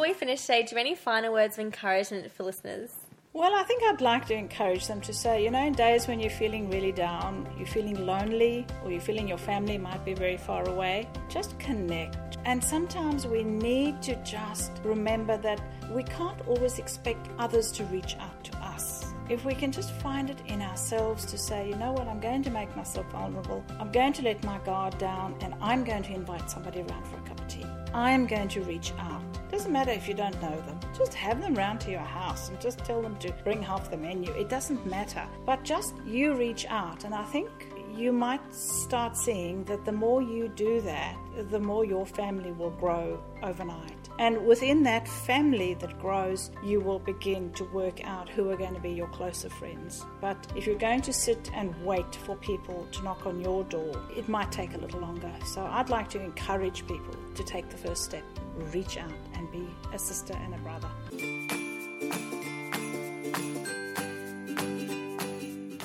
Before 0.00 0.14
we 0.14 0.18
finish 0.18 0.40
today, 0.40 0.62
do 0.62 0.70
you 0.70 0.78
have 0.78 0.86
any 0.86 0.94
final 0.94 1.34
words 1.34 1.58
of 1.58 1.60
encouragement 1.60 2.32
for 2.32 2.42
listeners? 2.44 2.90
Well, 3.34 3.54
I 3.54 3.64
think 3.64 3.82
I'd 3.82 4.00
like 4.00 4.24
to 4.28 4.34
encourage 4.34 4.86
them 4.86 5.02
to 5.02 5.12
say, 5.12 5.44
you 5.44 5.50
know, 5.50 5.62
in 5.62 5.74
days 5.74 6.08
when 6.08 6.20
you're 6.20 6.30
feeling 6.30 6.70
really 6.70 6.90
down, 6.90 7.46
you're 7.58 7.66
feeling 7.66 8.06
lonely, 8.06 8.64
or 8.82 8.90
you're 8.90 9.02
feeling 9.02 9.28
your 9.28 9.36
family 9.36 9.76
might 9.76 10.02
be 10.02 10.14
very 10.14 10.38
far 10.38 10.66
away, 10.66 11.06
just 11.28 11.58
connect. 11.58 12.38
And 12.46 12.64
sometimes 12.64 13.26
we 13.26 13.42
need 13.42 14.00
to 14.04 14.14
just 14.24 14.72
remember 14.84 15.36
that 15.36 15.60
we 15.92 16.02
can't 16.04 16.40
always 16.48 16.78
expect 16.78 17.28
others 17.38 17.70
to 17.72 17.84
reach 17.84 18.16
out 18.20 18.42
to 18.44 18.56
us. 18.56 19.04
If 19.28 19.44
we 19.44 19.54
can 19.54 19.70
just 19.70 19.92
find 19.92 20.30
it 20.30 20.40
in 20.46 20.62
ourselves 20.62 21.26
to 21.26 21.36
say, 21.36 21.68
you 21.68 21.76
know 21.76 21.92
what, 21.92 22.08
I'm 22.08 22.20
going 22.20 22.42
to 22.44 22.50
make 22.50 22.74
myself 22.74 23.04
vulnerable, 23.12 23.62
I'm 23.78 23.92
going 23.92 24.14
to 24.14 24.22
let 24.22 24.42
my 24.44 24.60
guard 24.60 24.96
down, 24.96 25.36
and 25.42 25.52
I'm 25.60 25.84
going 25.84 26.04
to 26.04 26.14
invite 26.14 26.50
somebody 26.50 26.80
around 26.80 27.06
for 27.06 27.18
a 27.18 27.28
cup 27.28 27.38
of 27.38 27.48
tea. 27.48 27.66
I 27.92 28.12
am 28.12 28.26
going 28.26 28.48
to 28.48 28.62
reach 28.62 28.94
out. 28.98 29.29
Doesn't 29.50 29.72
matter 29.72 29.90
if 29.90 30.06
you 30.06 30.14
don't 30.14 30.40
know 30.40 30.60
them. 30.62 30.78
Just 30.96 31.12
have 31.14 31.40
them 31.40 31.54
round 31.54 31.80
to 31.82 31.90
your 31.90 32.00
house 32.00 32.48
and 32.48 32.60
just 32.60 32.78
tell 32.78 33.02
them 33.02 33.16
to 33.16 33.32
bring 33.44 33.62
half 33.62 33.90
the 33.90 33.96
menu. 33.96 34.30
It 34.32 34.48
doesn't 34.48 34.86
matter. 34.86 35.26
But 35.44 35.64
just 35.64 35.94
you 36.06 36.34
reach 36.34 36.66
out. 36.68 37.04
And 37.04 37.14
I 37.14 37.24
think 37.24 37.50
you 37.92 38.12
might 38.12 38.54
start 38.54 39.16
seeing 39.16 39.64
that 39.64 39.84
the 39.84 39.92
more 39.92 40.22
you 40.22 40.48
do 40.48 40.80
that, 40.82 41.16
the 41.50 41.58
more 41.58 41.84
your 41.84 42.06
family 42.06 42.52
will 42.52 42.70
grow 42.70 43.20
overnight. 43.42 44.08
And 44.18 44.46
within 44.46 44.82
that 44.84 45.08
family 45.08 45.74
that 45.74 45.98
grows, 45.98 46.50
you 46.62 46.80
will 46.80 46.98
begin 46.98 47.52
to 47.54 47.64
work 47.64 48.04
out 48.04 48.28
who 48.28 48.50
are 48.50 48.56
going 48.56 48.74
to 48.74 48.80
be 48.80 48.90
your 48.90 49.08
closer 49.08 49.48
friends. 49.48 50.04
But 50.20 50.36
if 50.54 50.66
you're 50.66 50.76
going 50.76 51.00
to 51.02 51.12
sit 51.12 51.50
and 51.54 51.74
wait 51.84 52.14
for 52.14 52.36
people 52.36 52.86
to 52.92 53.02
knock 53.02 53.26
on 53.26 53.40
your 53.40 53.64
door, 53.64 54.00
it 54.16 54.28
might 54.28 54.52
take 54.52 54.74
a 54.74 54.78
little 54.78 55.00
longer. 55.00 55.32
So 55.44 55.62
I'd 55.62 55.88
like 55.88 56.08
to 56.10 56.20
encourage 56.20 56.86
people 56.86 57.14
to 57.34 57.42
take 57.42 57.68
the 57.70 57.78
first 57.78 58.04
step, 58.04 58.24
reach 58.66 58.96
out 58.98 59.12
and 59.34 59.50
be 59.50 59.68
a 59.92 59.98
sister 59.98 60.34
and 60.34 60.54
a 60.54 60.58
brother. 60.58 60.88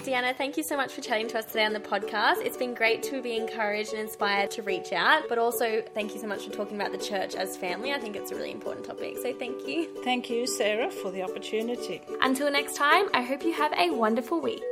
Deanna, 0.05 0.37
thank 0.37 0.55
you 0.55 0.61
so 0.61 0.77
much 0.77 0.93
for 0.93 1.01
chatting 1.01 1.27
to 1.29 1.39
us 1.39 1.45
today 1.45 1.65
on 1.65 1.73
the 1.73 1.79
podcast. 1.79 2.37
It's 2.37 2.57
been 2.57 2.75
great 2.75 3.01
to 3.03 3.23
be 3.23 3.35
encouraged 3.35 3.91
and 3.91 3.99
inspired 3.99 4.51
to 4.51 4.61
reach 4.61 4.93
out, 4.93 5.23
but 5.27 5.39
also 5.39 5.81
thank 5.95 6.13
you 6.13 6.21
so 6.21 6.27
much 6.27 6.45
for 6.45 6.51
talking 6.51 6.79
about 6.79 6.91
the 6.91 6.97
church 6.99 7.33
as 7.33 7.57
family. 7.57 7.91
I 7.91 7.97
think 7.97 8.15
it's 8.15 8.31
a 8.31 8.35
really 8.35 8.51
important 8.51 8.85
topic, 8.85 9.17
so 9.17 9.33
thank 9.33 9.67
you. 9.67 9.89
Thank 10.03 10.29
you, 10.29 10.45
Sarah, 10.45 10.91
for 10.91 11.09
the 11.09 11.23
opportunity. 11.23 12.01
Until 12.21 12.51
next 12.51 12.75
time, 12.75 13.09
I 13.15 13.23
hope 13.23 13.43
you 13.43 13.53
have 13.53 13.73
a 13.73 13.89
wonderful 13.89 14.39
week. 14.39 14.63